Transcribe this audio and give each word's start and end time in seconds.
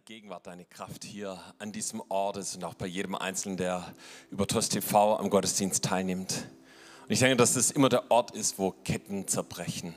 deine 0.00 0.20
Gegenwart, 0.20 0.46
deine 0.46 0.64
Kraft 0.64 1.04
hier 1.04 1.38
an 1.58 1.72
diesem 1.72 2.02
Ort 2.08 2.38
ist 2.38 2.54
und 2.54 2.64
auch 2.64 2.74
bei 2.74 2.86
jedem 2.86 3.14
Einzelnen, 3.14 3.58
der 3.58 3.92
über 4.30 4.46
TOS 4.46 4.70
TV 4.70 5.18
am 5.18 5.28
Gottesdienst 5.28 5.84
teilnimmt. 5.84 6.46
Und 7.02 7.10
ich 7.10 7.18
denke, 7.18 7.36
dass 7.36 7.54
das 7.54 7.70
immer 7.70 7.88
der 7.90 8.10
Ort 8.10 8.30
ist, 8.30 8.58
wo 8.58 8.70
Ketten 8.70 9.28
zerbrechen, 9.28 9.94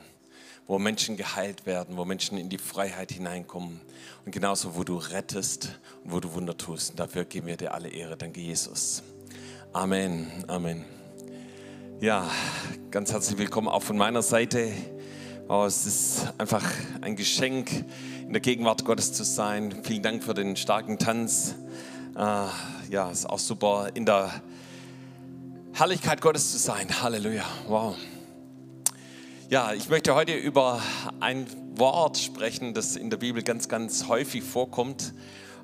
wo 0.66 0.78
Menschen 0.78 1.16
geheilt 1.16 1.64
werden, 1.64 1.96
wo 1.96 2.04
Menschen 2.04 2.36
in 2.36 2.50
die 2.50 2.58
Freiheit 2.58 3.12
hineinkommen 3.12 3.80
und 4.26 4.32
genauso, 4.32 4.76
wo 4.76 4.84
du 4.84 4.98
rettest 4.98 5.80
und 6.04 6.12
wo 6.12 6.20
du 6.20 6.34
Wunder 6.34 6.56
tust. 6.56 6.90
Und 6.90 7.00
dafür 7.00 7.24
geben 7.24 7.46
wir 7.46 7.56
dir 7.56 7.72
alle 7.72 7.88
Ehre. 7.88 8.16
Danke, 8.16 8.40
Jesus. 8.40 9.02
Amen. 9.72 10.44
Amen. 10.48 10.84
Ja, 12.00 12.30
ganz 12.90 13.10
herzlich 13.10 13.38
willkommen 13.38 13.68
auch 13.68 13.82
von 13.82 13.96
meiner 13.96 14.22
Seite. 14.22 14.70
Oh, 15.46 15.64
es 15.64 15.86
ist 15.86 16.32
einfach 16.38 16.64
ein 17.02 17.16
Geschenk, 17.16 17.84
in 18.34 18.42
der 18.42 18.52
Gegenwart 18.52 18.84
Gottes 18.84 19.12
zu 19.12 19.22
sein. 19.22 19.72
Vielen 19.84 20.02
Dank 20.02 20.24
für 20.24 20.34
den 20.34 20.56
starken 20.56 20.98
Tanz. 20.98 21.54
Äh, 22.16 22.46
ja, 22.90 23.08
ist 23.08 23.30
auch 23.30 23.38
super, 23.38 23.90
in 23.94 24.06
der 24.06 24.42
Herrlichkeit 25.72 26.20
Gottes 26.20 26.50
zu 26.50 26.58
sein. 26.58 27.00
Halleluja. 27.00 27.44
Wow. 27.68 27.94
Ja, 29.50 29.72
ich 29.72 29.88
möchte 29.88 30.16
heute 30.16 30.34
über 30.34 30.82
ein 31.20 31.46
Wort 31.76 32.18
sprechen, 32.18 32.74
das 32.74 32.96
in 32.96 33.08
der 33.08 33.18
Bibel 33.18 33.44
ganz, 33.44 33.68
ganz 33.68 34.08
häufig 34.08 34.42
vorkommt. 34.42 35.14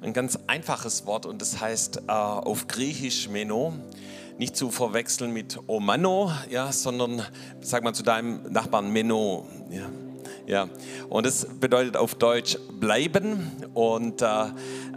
Ein 0.00 0.12
ganz 0.12 0.38
einfaches 0.46 1.06
Wort 1.06 1.26
und 1.26 1.42
das 1.42 1.60
heißt 1.60 2.02
äh, 2.06 2.12
auf 2.12 2.68
Griechisch 2.68 3.28
Meno 3.28 3.74
nicht 4.38 4.56
zu 4.56 4.70
verwechseln 4.70 5.32
mit 5.32 5.58
Omano, 5.66 6.30
ja, 6.48 6.70
sondern 6.70 7.26
sag 7.62 7.82
mal 7.82 7.94
zu 7.94 8.04
deinem 8.04 8.44
Nachbarn 8.52 8.92
Meno. 8.92 9.48
Ja. 9.70 9.90
Ja, 10.50 10.68
und 11.08 11.26
das 11.26 11.46
bedeutet 11.60 11.96
auf 11.96 12.16
Deutsch 12.16 12.58
bleiben. 12.80 13.52
Und 13.72 14.20
äh, 14.20 14.26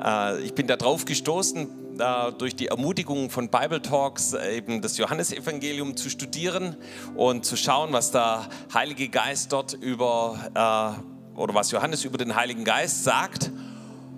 äh, 0.03 0.41
ich 0.41 0.55
bin 0.55 0.65
da 0.65 0.77
drauf 0.77 1.05
gestoßen, 1.05 1.99
äh, 1.99 2.31
durch 2.39 2.55
die 2.55 2.69
Ermutigung 2.69 3.29
von 3.29 3.49
Bible 3.49 3.79
Talks 3.79 4.33
eben 4.33 4.81
das 4.81 4.97
Johannesevangelium 4.97 5.95
zu 5.95 6.09
studieren 6.09 6.75
und 7.15 7.45
zu 7.45 7.55
schauen, 7.55 7.93
was 7.93 8.09
der 8.09 8.49
Heilige 8.73 9.09
Geist 9.09 9.53
dort 9.53 9.73
über, 9.73 10.97
äh, 11.35 11.39
oder 11.39 11.53
was 11.53 11.69
Johannes 11.69 12.03
über 12.03 12.17
den 12.17 12.35
Heiligen 12.35 12.63
Geist 12.63 13.03
sagt. 13.03 13.51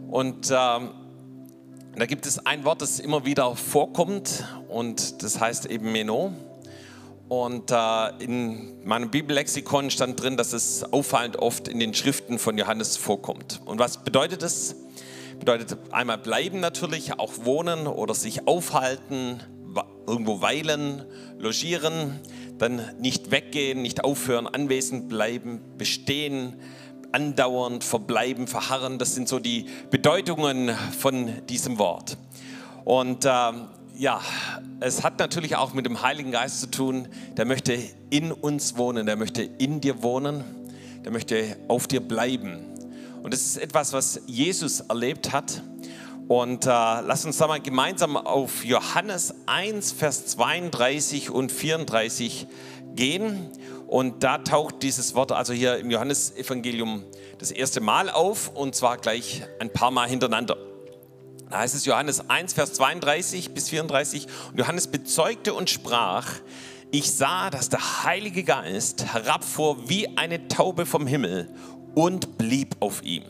Und 0.10 0.50
ähm, 0.52 0.92
da 1.98 2.06
gibt 2.06 2.26
es 2.28 2.46
ein 2.46 2.64
Wort, 2.64 2.82
das 2.82 3.02
immer 3.02 3.26
wieder 3.26 3.58
vorkommt 3.58 4.48
und 4.70 5.22
das 5.22 5.42
heißt 5.42 5.66
eben 5.66 5.92
Meno. 5.92 6.32
Und 7.28 7.72
äh, 7.72 8.24
in 8.24 8.86
meinem 8.86 9.10
Bibellexikon 9.10 9.90
stand 9.90 10.22
drin, 10.22 10.38
dass 10.38 10.54
es 10.54 10.84
auffallend 10.84 11.38
oft 11.38 11.68
in 11.68 11.80
den 11.80 11.94
Schriften 11.94 12.38
von 12.38 12.58
Johannes 12.58 12.98
vorkommt. 12.98 13.62
Und 13.66 13.80
was 13.80 14.04
bedeutet 14.04 14.44
das? 14.44 14.76
Bedeutet 15.40 15.78
einmal 15.92 16.20
bleiben 16.20 16.60
natürlich, 16.60 17.20
auch 17.20 17.34
wohnen 17.44 17.88
oder 17.88 18.14
sich 18.14 18.48
aufhalten, 18.48 19.42
irgendwo 20.08 20.42
weilen, 20.42 21.04
logieren, 21.40 22.20
dann 22.58 22.82
nicht 23.00 23.32
weggehen, 23.32 23.82
nicht 23.82 24.04
aufhören, 24.04 24.48
anwesend 24.48 25.10
bleiben, 25.10 25.62
bestehen, 25.78 26.56
andauernd, 27.12 27.84
verbleiben, 27.84 28.48
verharren. 28.48 29.00
Das 29.00 29.16
sind 29.16 29.28
so 29.28 29.40
die 29.40 29.66
Bedeutungen 29.90 30.76
von 31.00 31.46
diesem 31.48 31.80
Wort. 31.80 32.18
Und 32.86 33.26
äh, 33.26 33.30
ja, 33.98 34.22
es 34.80 35.04
hat 35.04 35.20
natürlich 35.20 35.56
auch 35.56 35.74
mit 35.74 35.86
dem 35.86 36.02
Heiligen 36.02 36.32
Geist 36.32 36.60
zu 36.60 36.72
tun. 36.72 37.08
Der 37.38 37.46
möchte 37.46 37.78
in 38.10 38.32
uns 38.32 38.78
wohnen, 38.78 39.06
der 39.06 39.16
möchte 39.16 39.44
in 39.44 39.82
dir 39.82 40.04
wohnen, 40.04 40.44
der 41.04 41.12
möchte 41.12 41.58
auf 41.68 41.88
dir 41.88 42.02
bleiben. 42.02 42.60
Und 43.24 43.34
das 43.34 43.42
ist 43.42 43.58
etwas, 43.58 43.94
was 43.94 44.22
Jesus 44.28 44.82
erlebt 44.82 45.32
hat. 45.32 45.62
Und 46.28 46.66
äh, 46.66 46.70
lass 46.70 47.26
uns 47.26 47.38
da 47.38 47.48
mal 47.48 47.62
gemeinsam 47.62 48.18
auf 48.18 48.66
Johannes 48.66 49.36
1, 49.46 49.92
Vers 49.94 50.26
32 50.28 51.30
und 51.30 51.52
34 51.52 52.48
gehen. 52.96 53.50
Und 53.88 54.24
da 54.24 54.40
taucht 54.40 54.82
dieses 54.82 55.16
Wort 55.16 55.32
also 55.32 55.54
hier 55.54 55.78
im 55.78 55.92
Johannesevangelium 55.92 57.04
das 57.38 57.52
erste 57.52 57.82
Mal 57.82 58.10
auf 58.10 58.50
und 58.56 58.76
zwar 58.76 58.98
gleich 58.98 59.44
ein 59.60 59.72
paar 59.72 59.92
Mal 59.92 60.10
hintereinander. 60.10 60.58
Da 61.56 61.62
heißt 61.62 61.74
es 61.74 61.86
Johannes 61.86 62.30
1, 62.30 62.52
Vers 62.52 62.74
32 62.74 63.54
bis 63.54 63.70
34. 63.70 64.28
Und 64.52 64.60
Johannes 64.60 64.88
bezeugte 64.88 65.54
und 65.54 65.70
sprach, 65.70 66.28
ich 66.92 67.14
sah, 67.14 67.50
dass 67.50 67.70
der 67.70 68.04
Heilige 68.04 68.44
Geist 68.44 69.06
herabfuhr 69.14 69.88
wie 69.88 70.18
eine 70.18 70.50
Taube 70.50 70.86
vom 70.86 71.08
Himmel 71.08 71.50
und 71.94 72.38
blieb 72.38 72.76
auf 72.82 73.04
ihm. 73.04 73.24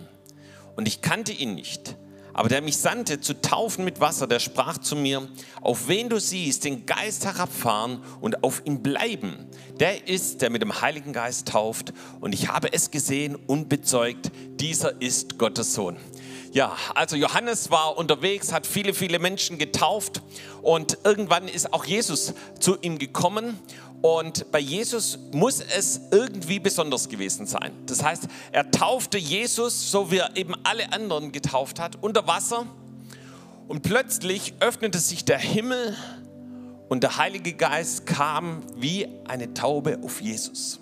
Und 0.75 0.88
ich 0.88 1.03
kannte 1.03 1.34
ihn 1.34 1.53
nicht 1.53 1.97
aber 2.36 2.50
der 2.50 2.62
mich 2.62 2.75
sandte 2.75 3.22
zu 3.22 3.40
taufen 3.41 3.86
mit 3.86 4.02
Wasser, 4.02 4.28
der 4.28 4.40
sprach 4.40 4.78
zu 4.78 4.97
mir, 4.97 5.25
auf 5.62 5.88
wen 5.88 6.09
du 6.09 6.19
siehst, 6.19 6.66
den 6.66 6.86
Geist 6.86 7.24
herabfahren 7.24 8.03
und 8.19 8.44
auf 8.44 8.62
ihn 8.66 8.84
bleiben, 8.84 9.47
der 9.80 10.09
ist, 10.09 10.42
der 10.42 10.50
mit 10.50 10.62
dem 10.62 10.81
Heiligen 10.81 11.13
Geist 11.13 11.47
tauft. 11.47 11.94
Und 12.19 12.34
ich 12.34 12.50
habe 12.50 12.74
es 12.74 12.92
gesehen 12.92 13.38
und 13.47 13.69
bezeugt, 13.69 14.34
dieser 14.59 15.02
ist 15.02 15.40
Gottes 15.40 15.75
Sohn. 15.75 15.96
Ja, 16.56 16.74
also 16.94 17.18
Johannes 17.18 17.70
war 17.70 17.98
unterwegs, 17.98 18.54
hat 18.54 18.66
viele, 18.66 18.94
viele 18.94 19.20
Menschen 19.20 19.58
getauft 19.58 20.22
und 20.62 21.00
irgendwann 21.04 21.50
ist 21.50 21.74
auch 21.74 21.84
Jesus 21.84 22.34
zu 22.62 22.78
ihm 22.80 22.98
gekommen 22.98 23.60
und 24.02 24.50
bei 24.54 24.60
Jesus 24.60 25.20
muss 25.34 25.60
es 25.60 26.00
irgendwie 26.12 26.60
besonders 26.60 27.10
gewesen 27.10 27.46
sein. 27.46 27.74
Das 27.88 28.02
heißt, 28.02 28.30
er 28.54 28.72
taufte 28.72 29.18
Jesus, 29.18 29.92
so 29.92 30.12
wie 30.12 30.20
er 30.20 30.38
eben 30.38 30.54
alle 30.64 30.94
anderen 30.94 31.34
getauft 31.34 31.78
hat, 31.78 32.02
unter 32.02 32.26
Wasser. 32.26 32.66
Und 33.68 33.82
plötzlich 33.82 34.54
öffnete 34.62 35.00
sich 35.00 35.26
der 35.26 35.40
Himmel 35.40 35.98
und 36.88 37.04
der 37.04 37.18
Heilige 37.18 37.52
Geist 37.52 38.06
kam 38.06 38.64
wie 38.78 39.10
eine 39.28 39.54
Taube 39.54 40.00
auf 40.06 40.22
Jesus. 40.22 40.80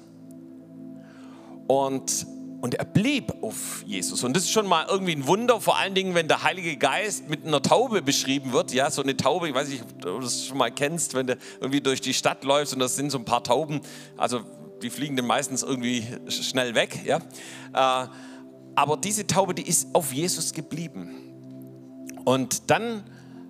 Und 1.66 2.28
und 2.64 2.76
er 2.76 2.86
blieb 2.86 3.44
auf 3.44 3.84
Jesus. 3.86 4.24
Und 4.24 4.38
das 4.38 4.44
ist 4.44 4.52
schon 4.52 4.68
mal 4.68 4.86
irgendwie 4.90 5.12
ein 5.12 5.28
Wunder, 5.28 5.60
vor 5.60 5.78
allen 5.78 5.96
Dingen, 5.96 6.16
wenn 6.16 6.30
der 6.30 6.44
Heilige 6.44 6.78
Geist 6.78 7.28
mit 7.28 7.46
einer 7.46 7.62
Taube 7.62 8.02
beschrieben 8.02 8.54
wird. 8.54 8.72
Ja, 8.72 8.90
so 8.90 9.04
eine 9.04 9.18
Taube, 9.18 9.50
ich 9.50 9.54
weiß 9.54 9.68
nicht, 9.68 9.82
ob 9.82 10.02
du 10.02 10.20
das 10.22 10.46
schon 10.46 10.58
mal 10.58 10.72
kennst, 10.72 11.14
wenn 11.14 11.28
du 11.28 11.38
irgendwie 11.60 11.82
durch 11.82 12.00
die 12.00 12.14
Stadt 12.14 12.46
läufst 12.46 12.74
und 12.74 12.80
das 12.80 12.96
sind 12.96 13.10
so 13.10 13.18
ein 13.18 13.26
paar 13.26 13.44
Tauben. 13.44 13.82
Also 14.16 14.40
die 14.82 14.90
fliegen 14.90 15.18
dann 15.18 15.28
meistens 15.28 15.62
irgendwie 15.62 16.08
schnell 16.30 16.74
weg. 16.74 17.02
Ja. 17.04 17.18
Äh, 17.74 18.08
aber 18.76 18.96
diese 18.96 19.28
Taube, 19.28 19.54
die 19.54 19.68
ist 19.68 19.94
auf 19.94 20.14
Jesus 20.14 20.54
geblieben. 20.54 21.18
Und 22.24 22.72
dann 22.72 23.04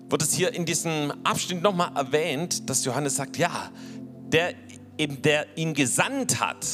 wird 0.10 0.24
es 0.24 0.34
hier 0.34 0.56
in 0.56 0.66
diesem 0.66 1.14
Abschnitt 1.24 1.62
nochmal 1.62 1.92
erwähnt, 1.96 2.68
dass 2.68 2.84
Johannes 2.84 3.18
sagt, 3.18 3.38
ja, 3.38 3.70
der 4.30 4.56
eben 4.98 5.22
der 5.22 5.56
ihn 5.56 5.76
gesandt 5.76 6.40
hat, 6.40 6.66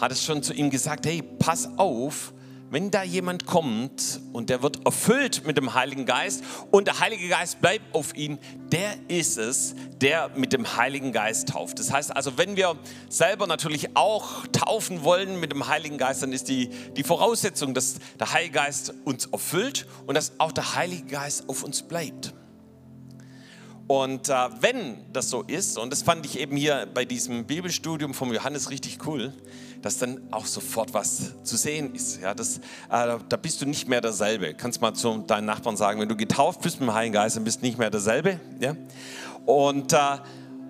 hat 0.00 0.12
es 0.12 0.24
schon 0.24 0.42
zu 0.42 0.52
ihm 0.52 0.70
gesagt, 0.70 1.06
hey, 1.06 1.22
pass 1.22 1.68
auf, 1.78 2.32
wenn 2.70 2.90
da 2.90 3.02
jemand 3.04 3.46
kommt 3.46 4.20
und 4.32 4.50
der 4.50 4.62
wird 4.62 4.84
erfüllt 4.84 5.46
mit 5.46 5.56
dem 5.56 5.74
Heiligen 5.74 6.04
Geist 6.04 6.42
und 6.72 6.88
der 6.88 6.98
Heilige 6.98 7.28
Geist 7.28 7.60
bleibt 7.60 7.94
auf 7.94 8.14
ihn, 8.16 8.38
der 8.72 8.94
ist 9.08 9.38
es, 9.38 9.74
der 10.00 10.30
mit 10.34 10.52
dem 10.52 10.76
Heiligen 10.76 11.12
Geist 11.12 11.50
tauft. 11.50 11.78
Das 11.78 11.92
heißt 11.92 12.14
also, 12.14 12.36
wenn 12.36 12.56
wir 12.56 12.76
selber 13.08 13.46
natürlich 13.46 13.96
auch 13.96 14.46
taufen 14.48 15.04
wollen 15.04 15.38
mit 15.38 15.52
dem 15.52 15.68
Heiligen 15.68 15.96
Geist, 15.96 16.22
dann 16.22 16.32
ist 16.32 16.48
die, 16.48 16.68
die 16.96 17.04
Voraussetzung, 17.04 17.72
dass 17.72 17.96
der 18.18 18.32
Heilige 18.32 18.54
Geist 18.54 18.94
uns 19.04 19.26
erfüllt 19.26 19.86
und 20.06 20.16
dass 20.16 20.32
auch 20.38 20.52
der 20.52 20.74
Heilige 20.74 21.04
Geist 21.04 21.48
auf 21.48 21.62
uns 21.62 21.82
bleibt. 21.82 22.34
Und 23.86 24.28
äh, 24.28 24.34
wenn 24.60 24.96
das 25.12 25.30
so 25.30 25.42
ist, 25.42 25.78
und 25.78 25.90
das 25.90 26.02
fand 26.02 26.26
ich 26.26 26.40
eben 26.40 26.56
hier 26.56 26.88
bei 26.92 27.04
diesem 27.04 27.46
Bibelstudium 27.46 28.14
vom 28.14 28.32
Johannes 28.32 28.70
richtig 28.70 29.06
cool, 29.06 29.32
dass 29.86 29.98
dann 29.98 30.20
auch 30.32 30.46
sofort 30.46 30.92
was 30.94 31.32
zu 31.44 31.56
sehen 31.56 31.94
ist. 31.94 32.20
Ja, 32.20 32.34
das, 32.34 32.58
äh, 32.90 33.18
da 33.28 33.36
bist 33.40 33.62
du 33.62 33.66
nicht 33.66 33.86
mehr 33.86 34.00
derselbe. 34.00 34.52
Kannst 34.52 34.80
mal 34.80 34.94
zu 34.94 35.18
deinen 35.18 35.44
Nachbarn 35.44 35.76
sagen, 35.76 36.00
wenn 36.00 36.08
du 36.08 36.16
getauft 36.16 36.60
bist 36.60 36.80
mit 36.80 36.88
dem 36.88 36.94
Heiligen 36.94 37.12
Geist, 37.14 37.36
dann 37.36 37.44
bist 37.44 37.62
du 37.62 37.66
nicht 37.66 37.78
mehr 37.78 37.88
derselbe. 37.88 38.40
Ja? 38.58 38.74
Und, 39.44 39.92
äh, 39.92 39.98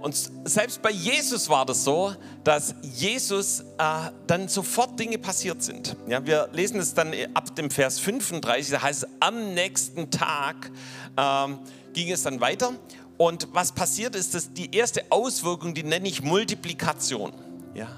und 0.00 0.30
selbst 0.44 0.82
bei 0.82 0.90
Jesus 0.90 1.48
war 1.48 1.64
das 1.64 1.82
so, 1.82 2.14
dass 2.44 2.74
Jesus 2.82 3.60
äh, 3.78 4.10
dann 4.26 4.48
sofort 4.48 5.00
Dinge 5.00 5.16
passiert 5.16 5.62
sind. 5.62 5.96
Ja, 6.06 6.24
wir 6.26 6.50
lesen 6.52 6.78
es 6.78 6.92
dann 6.92 7.14
ab 7.32 7.56
dem 7.56 7.70
Vers 7.70 7.98
35, 7.98 8.70
da 8.70 8.82
heißt 8.82 9.04
es, 9.04 9.08
am 9.20 9.54
nächsten 9.54 10.10
Tag 10.10 10.70
ähm, 11.16 11.60
ging 11.94 12.12
es 12.12 12.22
dann 12.22 12.38
weiter. 12.42 12.72
Und 13.16 13.48
was 13.52 13.72
passiert 13.72 14.14
ist, 14.14 14.34
dass 14.34 14.52
die 14.52 14.76
erste 14.76 15.04
Auswirkung, 15.08 15.72
die 15.72 15.84
nenne 15.84 16.06
ich 16.06 16.20
Multiplikation. 16.20 17.32
Ja? 17.72 17.88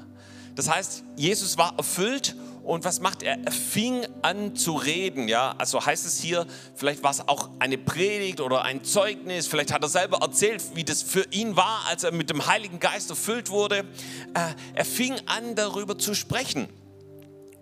Das 0.58 0.68
heißt, 0.68 1.04
Jesus 1.14 1.56
war 1.56 1.74
erfüllt 1.76 2.34
und 2.64 2.84
was 2.84 2.98
macht 2.98 3.22
er? 3.22 3.38
Er 3.44 3.52
fing 3.52 4.04
an 4.22 4.56
zu 4.56 4.74
reden, 4.74 5.28
ja. 5.28 5.54
Also 5.56 5.86
heißt 5.86 6.04
es 6.04 6.18
hier, 6.18 6.48
vielleicht 6.74 7.04
war 7.04 7.12
es 7.12 7.28
auch 7.28 7.48
eine 7.60 7.78
Predigt 7.78 8.40
oder 8.40 8.62
ein 8.62 8.82
Zeugnis, 8.82 9.46
vielleicht 9.46 9.72
hat 9.72 9.84
er 9.84 9.88
selber 9.88 10.18
erzählt, 10.20 10.60
wie 10.74 10.82
das 10.82 11.04
für 11.04 11.24
ihn 11.30 11.54
war, 11.54 11.82
als 11.86 12.02
er 12.02 12.10
mit 12.10 12.28
dem 12.28 12.44
Heiligen 12.48 12.80
Geist 12.80 13.08
erfüllt 13.08 13.50
wurde. 13.50 13.84
Äh, 14.34 14.54
er 14.74 14.84
fing 14.84 15.14
an, 15.26 15.54
darüber 15.54 15.96
zu 15.96 16.12
sprechen. 16.16 16.66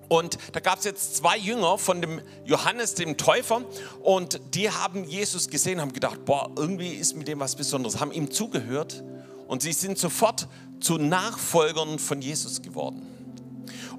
Und 0.08 0.38
da 0.52 0.60
gab 0.60 0.78
es 0.78 0.86
jetzt 0.86 1.16
zwei 1.16 1.36
Jünger 1.36 1.76
von 1.76 2.00
dem 2.00 2.22
Johannes, 2.46 2.94
dem 2.94 3.18
Täufer, 3.18 3.60
und 4.00 4.40
die 4.54 4.70
haben 4.70 5.04
Jesus 5.04 5.50
gesehen, 5.50 5.82
haben 5.82 5.92
gedacht, 5.92 6.24
boah, 6.24 6.50
irgendwie 6.56 6.94
ist 6.94 7.14
mit 7.14 7.28
dem 7.28 7.40
was 7.40 7.56
Besonderes, 7.56 8.00
haben 8.00 8.12
ihm 8.12 8.30
zugehört 8.30 9.04
und 9.46 9.62
sie 9.62 9.72
sind 9.72 9.98
sofort 9.98 10.48
zu 10.80 10.98
Nachfolgern 10.98 11.98
von 11.98 12.20
Jesus 12.20 12.62
geworden. 12.62 13.02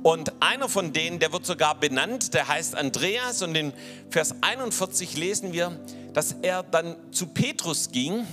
Und 0.04 0.32
einer 0.42 0.70
von 0.70 0.94
denen, 0.94 1.20
der 1.20 1.34
wird 1.34 1.46
sogar 1.46 1.80
benannt, 1.80 2.34
der 2.34 2.48
heißt 2.48 2.76
Andreas 2.76 3.42
und 3.42 3.56
in 3.56 3.74
Vers 4.10 4.36
41 4.42 5.18
lesen 5.18 5.54
wir, 5.54 5.80
dass 6.14 6.34
er 6.42 6.64
dann 6.64 6.96
zu 7.12 7.28
Petrus 7.28 7.92
ging 7.92 8.26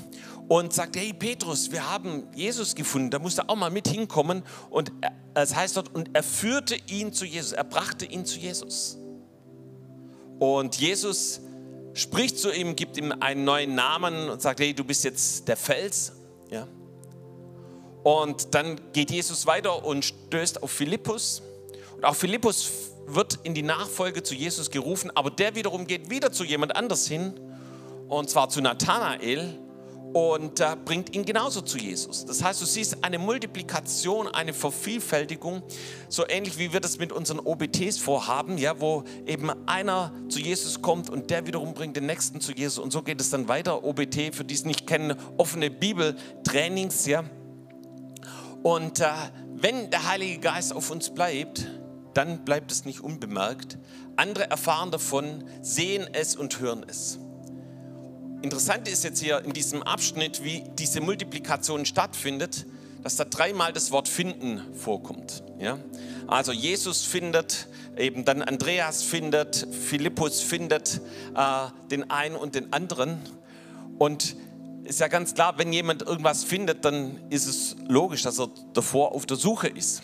und 0.48 0.72
sagte, 0.72 1.00
hey 1.00 1.12
Petrus, 1.12 1.72
wir 1.72 1.90
haben 1.90 2.24
Jesus 2.34 2.74
gefunden, 2.74 3.10
da 3.10 3.18
musst 3.18 3.38
du 3.38 3.48
auch 3.48 3.56
mal 3.56 3.70
mit 3.70 3.88
hinkommen. 3.88 4.42
Und 4.70 4.92
es 5.34 5.54
heißt 5.54 5.76
dort, 5.76 5.94
und 5.94 6.10
er 6.12 6.22
führte 6.22 6.76
ihn 6.86 7.12
zu 7.12 7.24
Jesus, 7.24 7.52
er 7.52 7.64
brachte 7.64 8.04
ihn 8.04 8.26
zu 8.26 8.38
Jesus. 8.38 8.98
Und 10.38 10.76
Jesus 10.76 11.40
spricht 11.94 12.38
zu 12.38 12.52
ihm, 12.52 12.76
gibt 12.76 12.96
ihm 12.96 13.12
einen 13.12 13.44
neuen 13.44 13.74
Namen 13.74 14.28
und 14.28 14.42
sagt, 14.42 14.60
hey, 14.60 14.74
du 14.74 14.84
bist 14.84 15.04
jetzt 15.04 15.48
der 15.48 15.56
Fels. 15.56 16.12
Ja. 16.50 16.66
Und 18.04 18.54
dann 18.54 18.80
geht 18.92 19.10
Jesus 19.10 19.46
weiter 19.46 19.84
und 19.84 20.04
stößt 20.04 20.62
auf 20.62 20.70
Philippus. 20.70 21.42
Und 21.96 22.04
auch 22.04 22.14
Philippus 22.14 22.70
wird 23.06 23.40
in 23.42 23.54
die 23.54 23.62
Nachfolge 23.62 24.22
zu 24.22 24.34
Jesus 24.34 24.70
gerufen, 24.70 25.10
aber 25.14 25.30
der 25.30 25.54
wiederum 25.54 25.86
geht 25.86 26.10
wieder 26.10 26.30
zu 26.30 26.44
jemand 26.44 26.76
anders 26.76 27.08
hin, 27.08 27.34
und 28.08 28.28
zwar 28.28 28.50
zu 28.50 28.60
Nathanael 28.60 29.58
und 30.12 30.60
äh, 30.60 30.76
bringt 30.84 31.14
ihn 31.16 31.24
genauso 31.24 31.60
zu 31.62 31.78
Jesus. 31.78 32.24
Das 32.26 32.42
heißt, 32.42 32.60
du 32.60 32.66
siehst 32.66 33.02
eine 33.02 33.18
Multiplikation, 33.18 34.28
eine 34.28 34.52
Vervielfältigung, 34.52 35.62
so 36.08 36.28
ähnlich 36.28 36.58
wie 36.58 36.72
wir 36.72 36.80
das 36.80 36.98
mit 36.98 37.10
unseren 37.10 37.40
OBTs 37.40 37.98
vorhaben, 37.98 38.58
ja, 38.58 38.80
wo 38.80 39.04
eben 39.26 39.50
einer 39.66 40.12
zu 40.28 40.40
Jesus 40.40 40.82
kommt 40.82 41.10
und 41.10 41.30
der 41.30 41.46
wiederum 41.46 41.74
bringt 41.74 41.96
den 41.96 42.06
nächsten 42.06 42.40
zu 42.40 42.52
Jesus 42.52 42.78
und 42.78 42.92
so 42.92 43.02
geht 43.02 43.20
es 43.20 43.30
dann 43.30 43.48
weiter. 43.48 43.82
OBT, 43.82 44.34
für 44.34 44.44
die 44.44 44.54
es 44.54 44.64
nicht 44.64 44.86
kennen, 44.86 45.16
offene 45.38 45.70
Bibeltrainings, 45.70 47.06
ja. 47.06 47.24
Und 48.64 49.00
äh, 49.00 49.08
wenn 49.56 49.90
der 49.90 50.08
Heilige 50.08 50.38
Geist 50.38 50.72
auf 50.72 50.90
uns 50.90 51.10
bleibt, 51.10 51.68
dann 52.14 52.46
bleibt 52.46 52.72
es 52.72 52.86
nicht 52.86 53.00
unbemerkt. 53.00 53.76
Andere 54.16 54.48
erfahren 54.48 54.90
davon, 54.90 55.44
sehen 55.60 56.08
es 56.14 56.34
und 56.34 56.60
hören 56.60 56.82
es. 56.88 57.18
Interessant 58.40 58.88
ist 58.88 59.04
jetzt 59.04 59.20
hier 59.20 59.44
in 59.44 59.52
diesem 59.52 59.82
Abschnitt, 59.82 60.42
wie 60.44 60.64
diese 60.78 61.02
Multiplikation 61.02 61.84
stattfindet, 61.84 62.64
dass 63.02 63.16
da 63.16 63.26
dreimal 63.26 63.74
das 63.74 63.90
Wort 63.90 64.08
finden 64.08 64.62
vorkommt. 64.72 65.44
Ja? 65.58 65.78
Also 66.26 66.50
Jesus 66.50 67.04
findet, 67.04 67.68
eben 67.98 68.24
dann 68.24 68.40
Andreas 68.40 69.02
findet, 69.02 69.68
Philippus 69.72 70.40
findet 70.40 71.02
äh, 71.36 71.66
den 71.90 72.10
einen 72.10 72.34
und 72.34 72.54
den 72.54 72.72
anderen. 72.72 73.18
Und 73.98 74.36
ist 74.84 75.00
ja 75.00 75.08
ganz 75.08 75.34
klar, 75.34 75.58
wenn 75.58 75.72
jemand 75.72 76.02
irgendwas 76.02 76.44
findet, 76.44 76.84
dann 76.84 77.20
ist 77.30 77.46
es 77.46 77.76
logisch, 77.88 78.22
dass 78.22 78.38
er 78.38 78.48
davor 78.72 79.12
auf 79.12 79.26
der 79.26 79.36
Suche 79.36 79.68
ist. 79.68 80.02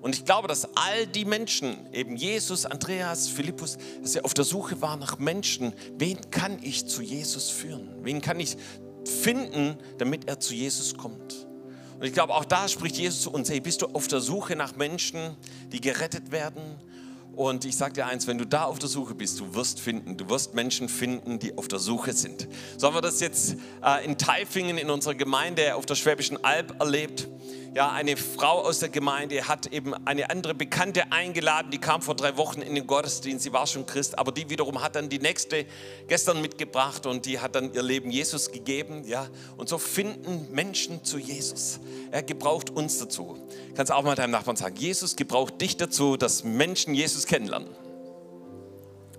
Und 0.00 0.14
ich 0.14 0.24
glaube, 0.24 0.48
dass 0.48 0.64
all 0.76 1.06
die 1.06 1.26
Menschen, 1.26 1.92
eben 1.92 2.16
Jesus, 2.16 2.64
Andreas, 2.64 3.28
Philippus, 3.28 3.76
dass 4.00 4.12
sie 4.12 4.24
auf 4.24 4.32
der 4.32 4.44
Suche 4.44 4.80
waren 4.80 4.98
nach 4.98 5.18
Menschen, 5.18 5.74
wen 5.98 6.18
kann 6.30 6.58
ich 6.62 6.86
zu 6.86 7.02
Jesus 7.02 7.50
führen? 7.50 7.90
Wen 8.02 8.22
kann 8.22 8.40
ich 8.40 8.56
finden, 9.04 9.76
damit 9.98 10.26
er 10.26 10.40
zu 10.40 10.54
Jesus 10.54 10.96
kommt? 10.96 11.46
Und 11.98 12.06
ich 12.06 12.14
glaube, 12.14 12.34
auch 12.34 12.46
da 12.46 12.66
spricht 12.66 12.96
Jesus 12.96 13.20
zu 13.20 13.30
uns, 13.30 13.50
hey, 13.50 13.60
bist 13.60 13.82
du 13.82 13.88
auf 13.88 14.08
der 14.08 14.20
Suche 14.20 14.56
nach 14.56 14.74
Menschen, 14.74 15.36
die 15.70 15.82
gerettet 15.82 16.32
werden? 16.32 16.80
Und 17.40 17.64
ich 17.64 17.74
sage 17.74 17.94
dir 17.94 18.06
eins, 18.06 18.26
wenn 18.26 18.36
du 18.36 18.44
da 18.44 18.64
auf 18.64 18.78
der 18.78 18.90
Suche 18.90 19.14
bist, 19.14 19.40
du 19.40 19.54
wirst 19.54 19.80
finden, 19.80 20.18
du 20.18 20.28
wirst 20.28 20.52
Menschen 20.52 20.90
finden, 20.90 21.38
die 21.38 21.56
auf 21.56 21.68
der 21.68 21.78
Suche 21.78 22.12
sind. 22.12 22.46
So 22.76 22.86
haben 22.86 22.94
wir 22.94 23.00
das 23.00 23.20
jetzt 23.20 23.56
äh, 23.82 24.04
in 24.04 24.18
Taifingen 24.18 24.76
in 24.76 24.90
unserer 24.90 25.14
Gemeinde 25.14 25.74
auf 25.74 25.86
der 25.86 25.94
Schwäbischen 25.94 26.44
Alb 26.44 26.78
erlebt 26.78 27.28
ja, 27.74 27.90
eine 27.90 28.16
Frau 28.16 28.60
aus 28.62 28.80
der 28.80 28.88
Gemeinde 28.88 29.46
hat 29.46 29.66
eben 29.66 29.94
eine 30.06 30.30
andere 30.30 30.54
Bekannte 30.54 31.12
eingeladen, 31.12 31.70
die 31.70 31.78
kam 31.78 32.02
vor 32.02 32.14
drei 32.14 32.36
Wochen 32.36 32.62
in 32.62 32.74
den 32.74 32.86
Gottesdienst, 32.86 33.44
sie 33.44 33.52
war 33.52 33.66
schon 33.66 33.86
Christ, 33.86 34.18
aber 34.18 34.32
die 34.32 34.50
wiederum 34.50 34.82
hat 34.82 34.96
dann 34.96 35.08
die 35.08 35.18
nächste 35.18 35.66
gestern 36.08 36.40
mitgebracht 36.40 37.06
und 37.06 37.26
die 37.26 37.38
hat 37.38 37.54
dann 37.54 37.72
ihr 37.72 37.82
Leben 37.82 38.10
Jesus 38.10 38.50
gegeben, 38.50 39.04
ja. 39.06 39.28
Und 39.56 39.68
so 39.68 39.78
finden 39.78 40.52
Menschen 40.52 41.04
zu 41.04 41.18
Jesus. 41.18 41.80
Er 42.10 42.22
gebraucht 42.22 42.70
uns 42.70 42.98
dazu. 42.98 43.38
Kannst 43.74 43.92
auch 43.92 44.02
mal 44.02 44.14
deinem 44.14 44.32
Nachbarn 44.32 44.56
sagen, 44.56 44.76
Jesus 44.76 45.16
gebraucht 45.16 45.60
dich 45.60 45.76
dazu, 45.76 46.16
dass 46.16 46.44
Menschen 46.44 46.94
Jesus 46.94 47.26
kennenlernen. 47.26 47.68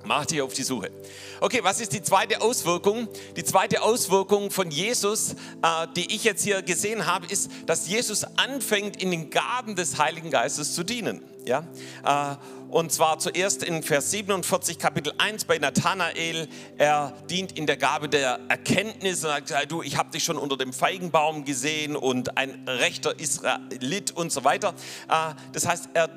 Mach 0.04 0.26
dich 0.26 0.42
auf 0.42 0.54
die 0.54 0.64
Suche. 0.64 0.92
Okay, 1.40 1.60
was 1.64 1.80
ist 1.80 1.94
die 1.94 2.02
zweite 2.02 2.42
Auswirkung? 2.42 3.08
Die 3.36 3.44
zweite 3.44 3.82
Auswirkung 3.82 4.52
von 4.52 4.72
Jesus, 4.72 5.32
äh, 5.62 5.88
die 5.96 6.14
ich 6.14 6.24
jetzt 6.24 6.44
hier 6.44 6.62
gesehen 6.62 7.06
habe, 7.06 7.28
ist, 7.28 7.52
dass 7.66 7.88
Jesus 7.88 8.24
anfängt, 8.38 9.02
in 9.02 9.12
den 9.12 9.30
Gaben 9.30 9.76
des 9.76 9.98
Heiligen 9.98 10.32
Geistes 10.32 10.74
zu 10.74 10.84
dienen. 10.84 11.22
Ja? 11.46 11.64
Äh, 12.06 12.36
und 12.72 12.92
zwar 12.92 13.20
zuerst 13.20 13.64
in 13.64 13.84
Vers 13.84 14.12
47, 14.12 14.80
Kapitel 14.80 15.14
1 15.18 15.46
bei 15.46 15.58
Nathanael. 15.58 16.48
Er 16.78 17.14
dient 17.30 17.58
in 17.58 17.68
der 17.68 17.76
Gabe 17.78 18.08
der 18.08 18.40
Erkenntnis 18.48 19.26
und 19.26 19.48
sagt, 19.48 19.72
du, 19.72 19.82
ich 19.82 19.98
habe 19.98 20.10
dich 20.12 20.24
schon 20.24 20.38
unter 20.38 20.58
dem 20.58 20.72
Feigenbaum 20.72 21.44
gesehen 21.44 21.96
und 21.96 22.38
ein 22.38 22.66
rechter 22.68 23.20
Israelit 23.20 24.12
und 24.12 24.32
so 24.32 24.44
weiter. 24.44 24.74
Äh, 25.10 25.34
das 25.52 25.68
heißt, 25.68 25.90
er, 25.94 26.10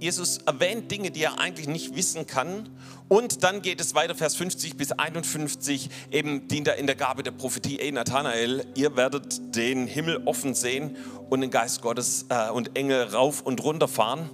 Jesus 0.00 0.38
erwähnt 0.38 0.90
Dinge, 0.90 1.10
die 1.10 1.22
er 1.22 1.38
eigentlich 1.38 1.68
nicht 1.68 1.94
wissen 1.94 2.26
kann 2.26 2.68
und 3.08 3.42
dann 3.42 3.60
geht 3.60 3.80
es 3.80 3.94
weiter, 3.94 4.14
Vers 4.14 4.36
50 4.36 4.76
bis 4.76 4.92
51, 4.92 5.90
eben 6.10 6.46
dient 6.46 6.68
er 6.68 6.76
in 6.76 6.86
der 6.86 6.94
Gabe 6.94 7.22
der 7.22 7.32
Prophetie, 7.32 7.80
ey 7.80 7.92
Nathanael, 7.92 8.64
ihr 8.76 8.96
werdet 8.96 9.56
den 9.56 9.86
Himmel 9.86 10.22
offen 10.26 10.54
sehen 10.54 10.96
und 11.28 11.40
den 11.40 11.50
Geist 11.50 11.82
Gottes 11.82 12.26
äh, 12.28 12.50
und 12.50 12.78
Engel 12.78 13.02
rauf 13.08 13.42
und 13.42 13.62
runter 13.62 13.88
fahren. 13.88 14.30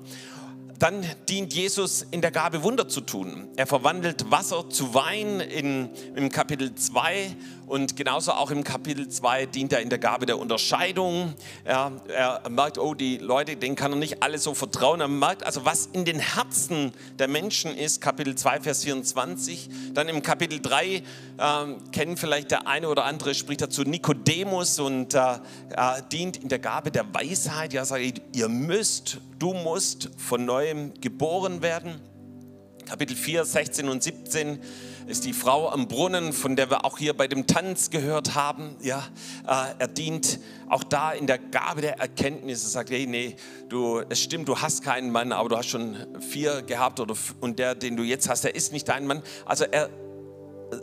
Dann 0.79 1.07
dient 1.29 1.55
Jesus 1.55 2.07
in 2.11 2.21
der 2.21 2.31
Gabe 2.31 2.63
Wunder 2.63 2.87
zu 2.87 3.01
tun. 3.01 3.49
Er 3.57 3.67
verwandelt 3.67 4.31
Wasser 4.31 4.69
zu 4.69 4.93
Wein 4.93 5.41
in, 5.41 5.89
im 6.15 6.29
Kapitel 6.29 6.75
2 6.75 7.35
und 7.67 7.97
genauso 7.97 8.33
auch 8.33 8.53
im 8.53 8.63
Kapitel 8.63 9.09
2 9.09 9.47
dient 9.47 9.73
er 9.73 9.81
in 9.81 9.89
der 9.89 9.99
Gabe 9.99 10.25
der 10.25 10.39
Unterscheidung. 10.39 11.35
Er, 11.65 11.91
er, 12.07 12.49
merkt, 12.49 12.79
oh, 12.79 12.95
die 12.95 13.19
Leute, 13.19 13.57
denen 13.57 13.75
kann 13.75 13.93
er 13.93 13.99
nicht 13.99 14.23
alle 14.23 14.39
so 14.39 14.55
vertrauen. 14.55 15.01
Er 15.01 15.09
merkt 15.09 15.45
also, 15.45 15.65
was 15.65 15.87
in 15.87 16.05
den 16.05 16.21
Herzen 16.21 16.93
der 17.19 17.27
Menschen 17.27 17.77
ist. 17.77 18.01
Kapitel 18.01 18.37
2, 18.37 18.61
Vers 18.61 18.85
24. 18.85 19.69
Dann 19.95 20.09
im 20.09 20.23
Kapitel 20.23 20.61
3 20.61 20.87
äh, 20.87 21.03
kennen 21.91 22.17
vielleicht 22.17 22.53
der 22.53 22.69
eine 22.69 22.89
oder 22.89 23.05
andere, 23.05 23.35
spricht 23.35 23.63
er 23.63 23.71
zu 23.71 23.83
Nikodemus 23.83 24.79
und 24.79 25.15
äh, 25.15 25.39
dient 26.13 26.37
in 26.37 26.49
der 26.49 26.61
Gabe 26.61 26.93
der 26.93 27.13
Weisheit. 27.13 27.73
Ja, 27.73 27.85
sagt, 27.85 28.23
ihr 28.33 28.49
müsst, 28.49 29.19
du 29.41 29.55
musst 29.55 30.11
von 30.17 30.45
neuem 30.45 30.95
geboren 31.01 31.63
werden. 31.63 32.01
Kapitel 32.87 33.17
4, 33.17 33.45
16 33.45 33.89
und 33.89 34.05
17 34.05 34.61
ist 35.07 35.25
die 35.25 35.33
Frau 35.33 35.71
am 35.71 35.89
Brunnen, 35.89 36.33
von 36.33 36.57
der 36.57 36.71
wir 36.71 36.85
auch 36.85 36.99
hier 36.99 37.15
bei 37.15 37.29
dem 37.29 37.47
Tanz 37.47 37.91
gehört 37.91 38.35
haben. 38.35 38.77
Ja, 38.81 39.05
äh, 39.47 39.75
er 39.79 39.89
dient 39.89 40.41
auch 40.69 40.83
da 40.83 41.13
in 41.13 41.27
der 41.27 41.39
Gabe 41.39 41.81
der 41.81 41.99
Erkenntnis. 41.99 42.65
Er 42.65 42.71
sagt, 42.71 42.91
hey, 42.91 43.07
nee, 43.07 43.37
du, 43.69 44.01
es 44.09 44.21
stimmt, 44.21 44.49
du 44.49 44.59
hast 44.59 44.83
keinen 44.83 45.11
Mann, 45.11 45.33
aber 45.33 45.49
du 45.49 45.57
hast 45.57 45.69
schon 45.69 45.97
vier 46.21 46.63
gehabt 46.63 46.99
oder, 46.99 47.15
und 47.41 47.59
der, 47.59 47.75
den 47.75 47.97
du 47.97 48.03
jetzt 48.03 48.29
hast, 48.29 48.45
der 48.45 48.55
ist 48.55 48.73
nicht 48.73 48.89
dein 48.89 49.07
Mann. 49.07 49.23
Also 49.45 49.65
er 49.65 49.91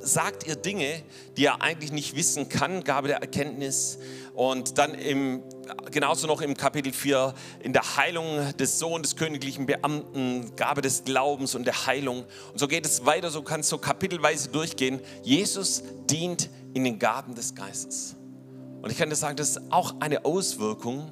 sagt 0.01 0.47
ihr 0.47 0.55
Dinge, 0.55 1.03
die 1.35 1.45
er 1.45 1.61
eigentlich 1.61 1.91
nicht 1.91 2.15
wissen 2.15 2.49
kann, 2.49 2.83
Gabe 2.83 3.09
der 3.09 3.17
Erkenntnis. 3.17 3.99
Und 4.33 4.77
dann 4.77 4.93
im, 4.93 5.43
genauso 5.91 6.27
noch 6.27 6.41
im 6.41 6.55
Kapitel 6.55 6.91
4 6.91 7.33
in 7.61 7.73
der 7.73 7.97
Heilung 7.97 8.55
des 8.57 8.79
Sohnes 8.79 9.09
des 9.09 9.15
königlichen 9.15 9.65
Beamten, 9.65 10.55
Gabe 10.55 10.81
des 10.81 11.03
Glaubens 11.03 11.55
und 11.55 11.65
der 11.65 11.85
Heilung. 11.85 12.25
Und 12.51 12.59
so 12.59 12.67
geht 12.67 12.85
es 12.85 13.05
weiter, 13.05 13.29
so 13.29 13.41
kannst 13.41 13.71
du 13.71 13.77
kapitelweise 13.77 14.49
durchgehen. 14.49 14.99
Jesus 15.23 15.83
dient 16.09 16.49
in 16.73 16.83
den 16.83 16.99
Gaben 16.99 17.35
des 17.35 17.55
Geistes. 17.55 18.15
Und 18.81 18.91
ich 18.91 18.97
kann 18.97 19.09
dir 19.09 19.15
sagen, 19.15 19.35
das 19.35 19.51
ist 19.51 19.71
auch 19.71 19.95
eine 19.99 20.25
Auswirkung, 20.25 21.11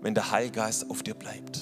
wenn 0.00 0.14
der 0.14 0.30
Heilgeist 0.30 0.90
auf 0.90 1.02
dir 1.02 1.14
bleibt. 1.14 1.60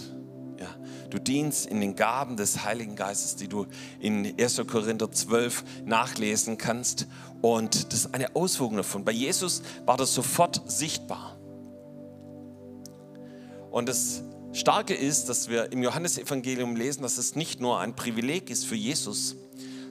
Du 1.13 1.19
dienst 1.19 1.67
in 1.67 1.83
den 1.83 1.95
Gaben 1.95 2.39
des 2.39 2.65
Heiligen 2.65 2.97
Geistes, 2.97 3.37
die 3.37 3.47
du 3.47 3.67
in 4.01 4.35
1. 4.41 4.63
Korinther 4.67 5.13
12 5.13 5.63
nachlesen 5.85 6.57
kannst. 6.57 7.07
Und 7.43 7.93
das 7.93 8.07
ist 8.07 8.15
eine 8.15 8.35
Auswirkung 8.35 8.79
davon. 8.79 9.05
Bei 9.05 9.13
Jesus 9.13 9.63
war 9.85 9.99
das 9.99 10.15
sofort 10.15 10.63
sichtbar. 10.71 11.37
Und 13.73 13.89
das 13.89 14.23
Starke 14.53 14.95
ist, 14.95 15.31
dass 15.31 15.49
wir 15.49 15.73
im 15.73 15.83
Johannesevangelium 15.83 16.77
lesen, 16.77 17.03
dass 17.03 17.17
es 17.17 17.35
nicht 17.35 17.61
nur 17.61 17.81
ein 17.81 17.97
Privileg 17.97 18.51
ist 18.51 18.67
für 18.67 18.75
Jesus, 18.75 19.35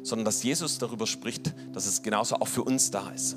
sondern 0.03 0.25
dass 0.25 0.43
Jesus 0.43 0.77
darüber 0.77 1.07
spricht, 1.07 1.53
dass 1.73 1.87
es 1.87 2.03
genauso 2.03 2.35
auch 2.35 2.47
für 2.47 2.63
uns 2.63 2.91
da 2.91 3.09
ist. 3.09 3.35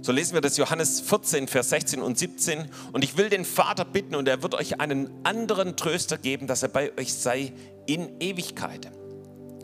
So 0.00 0.12
lesen 0.12 0.34
wir 0.34 0.40
das 0.40 0.56
Johannes 0.56 1.00
14, 1.00 1.48
Vers 1.48 1.70
16 1.70 2.00
und 2.00 2.16
17. 2.16 2.68
Und 2.92 3.02
ich 3.02 3.16
will 3.16 3.28
den 3.28 3.44
Vater 3.44 3.84
bitten 3.84 4.14
und 4.14 4.28
er 4.28 4.42
wird 4.42 4.54
euch 4.54 4.80
einen 4.80 5.10
anderen 5.24 5.76
Tröster 5.76 6.16
geben, 6.16 6.46
dass 6.46 6.62
er 6.62 6.68
bei 6.68 6.96
euch 6.96 7.12
sei 7.14 7.52
in 7.86 8.20
Ewigkeit. 8.20 8.90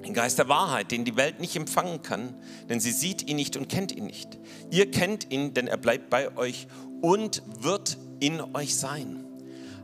Den 0.04 0.14
Geist 0.14 0.38
der 0.38 0.48
Wahrheit, 0.48 0.90
den 0.90 1.04
die 1.04 1.16
Welt 1.16 1.38
nicht 1.38 1.54
empfangen 1.54 2.02
kann, 2.02 2.34
denn 2.68 2.80
sie 2.80 2.92
sieht 2.92 3.28
ihn 3.28 3.36
nicht 3.36 3.56
und 3.56 3.68
kennt 3.68 3.92
ihn 3.92 4.06
nicht. 4.06 4.38
Ihr 4.70 4.90
kennt 4.90 5.30
ihn, 5.30 5.54
denn 5.54 5.68
er 5.68 5.76
bleibt 5.76 6.10
bei 6.10 6.36
euch 6.36 6.66
und 7.02 7.42
wird 7.60 7.98
in 8.18 8.40
euch 8.54 8.76
sein. 8.76 9.27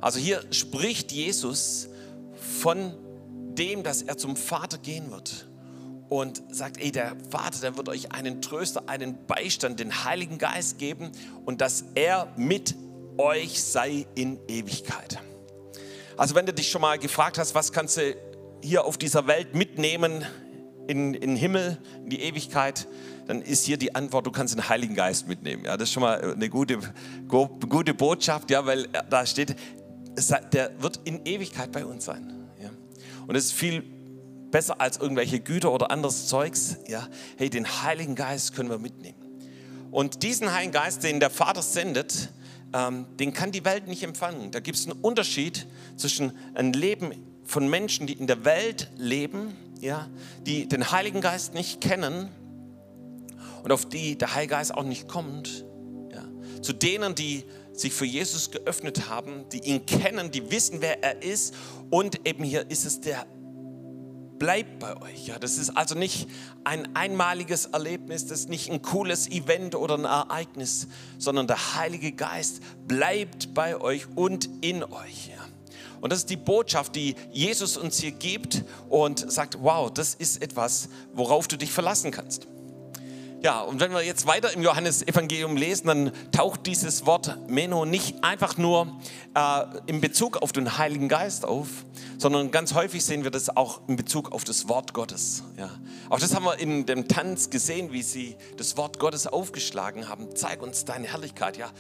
Also 0.04 0.18
hier 0.18 0.42
spricht 0.50 1.12
Jesus 1.12 1.88
von 2.61 2.92
dem, 3.54 3.82
dass 3.82 4.02
er 4.02 4.18
zum 4.18 4.37
Vater 4.37 4.76
gehen 4.76 5.11
wird 5.11 5.49
und 6.11 6.42
sagt, 6.50 6.76
ey, 6.76 6.92
der 6.92 7.16
Vater, 7.30 7.61
der 7.62 7.78
wird 7.78 7.88
euch 7.88 8.12
einen 8.12 8.42
Tröster, 8.42 8.87
einen 8.87 9.25
Beistand, 9.26 9.80
den 9.80 10.04
Heiligen 10.04 10.37
Geist 10.37 10.76
geben 10.76 11.11
und 11.46 11.62
dass 11.62 11.87
er 11.94 12.30
mit 12.37 12.75
euch 13.16 13.62
sei 13.64 14.04
in 14.14 14.38
Ewigkeit. 14.46 15.20
Also 16.18 16.34
wenn 16.34 16.44
du 16.44 16.52
dich 16.52 16.70
schon 16.70 16.82
mal 16.82 16.99
gefragt 16.99 17.38
hast, 17.38 17.54
was 17.54 17.73
kannst 17.73 17.96
du 17.96 18.14
hier 18.62 18.84
auf 18.84 18.99
dieser 18.99 19.26
Welt 19.26 19.54
mitnehmen 19.54 20.23
in, 20.87 21.14
den 21.14 21.34
Himmel, 21.34 21.78
in 22.02 22.11
die 22.11 22.20
Ewigkeit, 22.20 22.88
dann 23.26 23.40
ist 23.40 23.64
hier 23.64 23.78
die 23.78 23.94
Antwort, 23.94 24.26
du 24.26 24.30
kannst 24.30 24.54
den 24.54 24.68
Heiligen 24.68 24.96
Geist 24.96 25.28
mitnehmen. 25.28 25.64
Ja, 25.64 25.78
das 25.78 25.88
ist 25.88 25.94
schon 25.94 26.02
mal 26.02 26.34
eine 26.34 26.50
gute, 26.50 26.78
gute 27.26 27.94
Botschaft, 27.94 28.50
ja, 28.50 28.66
weil 28.66 28.87
da 29.08 29.25
steht, 29.25 29.56
der 30.52 30.71
wird 30.80 31.00
in 31.04 31.25
Ewigkeit 31.25 31.73
bei 31.73 31.85
uns 31.85 32.04
sein. 32.04 32.33
Ja. 32.62 32.71
Und 33.26 33.35
es 33.35 33.47
ist 33.47 33.52
viel 33.52 33.83
besser 34.50 34.80
als 34.80 34.99
irgendwelche 34.99 35.40
Güter 35.40 35.73
oder 35.73 35.90
anderes 35.90 36.28
Zeugs. 36.28 36.76
Ja, 36.87 37.09
hey, 37.37 37.50
den 37.50 37.66
Heiligen 37.83 38.14
Geist 38.14 38.54
können 38.54 38.71
wir 38.71 38.78
mitnehmen. 38.78 39.18
Und 39.90 40.23
diesen 40.23 40.52
Heiligen 40.52 40.73
Geist, 40.73 41.02
den 41.02 41.21
der 41.21 41.30
Vater 41.30 41.62
sendet, 41.62 42.30
ähm, 42.73 43.06
den 43.18 43.33
kann 43.33 43.52
die 43.52 43.64
Welt 43.64 43.87
nicht 43.87 44.02
empfangen. 44.02 44.50
Da 44.50 44.61
gibt 44.61 44.76
es 44.76 44.87
einen 44.87 45.00
Unterschied 45.00 45.66
zwischen 45.97 46.33
einem 46.54 46.73
Leben 46.73 47.12
von 47.44 47.68
Menschen, 47.68 48.06
die 48.06 48.14
in 48.14 48.26
der 48.26 48.44
Welt 48.44 48.90
leben, 48.97 49.54
ja, 49.80 50.09
die 50.47 50.68
den 50.68 50.90
Heiligen 50.90 51.21
Geist 51.21 51.54
nicht 51.54 51.80
kennen 51.80 52.28
und 53.62 53.73
auf 53.73 53.87
die 53.87 54.18
der 54.18 54.35
Heilige 54.35 54.54
Geist 54.54 54.75
auch 54.75 54.85
nicht 54.85 55.09
kommt, 55.09 55.64
ja, 56.12 56.25
zu 56.62 56.73
denen, 56.73 57.14
die 57.14 57.44
sich 57.75 57.93
für 57.93 58.07
Jesus 58.07 58.50
geöffnet 58.50 59.09
haben, 59.09 59.49
die 59.50 59.59
ihn 59.59 59.85
kennen, 59.85 60.31
die 60.31 60.50
wissen, 60.50 60.81
wer 60.81 61.02
er 61.02 61.23
ist 61.23 61.54
und 61.90 62.26
eben 62.26 62.45
hier 62.45 62.71
ist 62.71 62.85
es 62.85 63.00
der 63.00 63.26
bleibt 64.38 64.78
bei 64.78 65.00
euch. 65.00 65.26
Ja, 65.26 65.38
das 65.38 65.59
ist 65.59 65.71
also 65.71 65.95
nicht 65.95 66.28
ein 66.64 66.95
einmaliges 66.95 67.66
Erlebnis, 67.66 68.26
das 68.26 68.40
ist 68.40 68.49
nicht 68.49 68.71
ein 68.71 68.83
cooles 68.83 69.31
Event 69.31 69.75
oder 69.75 69.97
ein 69.97 70.04
Ereignis, 70.04 70.88
sondern 71.19 71.47
der 71.47 71.76
Heilige 71.76 72.12
Geist 72.12 72.61
bleibt 72.87 73.54
bei 73.54 73.81
euch 73.81 74.07
und 74.14 74.49
in 74.61 74.85
euch. 74.85 75.28
Ja. 75.28 75.45
Und 76.00 76.12
das 76.12 76.21
ist 76.21 76.31
die 76.31 76.37
Botschaft, 76.37 76.95
die 76.97 77.14
Jesus 77.33 77.78
uns 77.78 77.99
hier 77.99 78.11
gibt 78.11 78.64
und 78.90 79.33
sagt, 79.33 79.57
wow, 79.62 79.90
das 79.90 80.14
ist 80.14 80.43
etwas, 80.43 80.88
worauf 81.14 81.49
du 81.49 81.57
dich 81.57 81.73
verlassen 81.73 82.11
kannst. 82.11 82.47
Ja, 83.44 83.60
und 83.60 83.78
wenn 83.78 83.92
wir 83.92 84.02
jetzt 84.02 84.26
weiter 84.26 84.54
im 84.54 84.62
Johannesevangelium 84.62 85.58
lesen, 85.58 85.86
dann 85.88 86.12
taucht 86.32 86.66
dieses 86.66 87.04
Wort 87.04 87.46
Meno 87.46 87.84
nicht 87.84 88.24
einfach 88.24 88.56
nur 88.56 88.98
äh, 89.34 89.64
in 89.84 90.00
Bezug 90.00 90.38
auf 90.38 90.50
den 90.50 90.78
Heiligen 90.78 91.10
Geist 91.10 91.44
auf, 91.44 91.68
sondern 92.16 92.50
ganz 92.50 92.72
häufig 92.72 93.04
sehen 93.04 93.22
wir 93.22 93.30
das 93.30 93.54
auch 93.54 93.86
in 93.86 93.96
Bezug 93.96 94.32
auf 94.32 94.44
das 94.44 94.66
Wort 94.70 94.94
Gottes. 94.94 95.42
Ja. 95.58 95.68
Auch 96.08 96.18
das 96.18 96.34
haben 96.34 96.46
wir 96.46 96.58
in 96.58 96.86
dem 96.86 97.06
Tanz 97.06 97.50
gesehen, 97.50 97.92
wie 97.92 98.02
sie 98.02 98.34
das 98.56 98.78
Wort 98.78 98.98
Gottes 98.98 99.26
aufgeschlagen 99.26 100.08
haben. 100.08 100.34
Zeig 100.34 100.62
uns 100.62 100.86
deine 100.86 101.08
Herrlichkeit, 101.08 101.58
ja, 101.58 101.70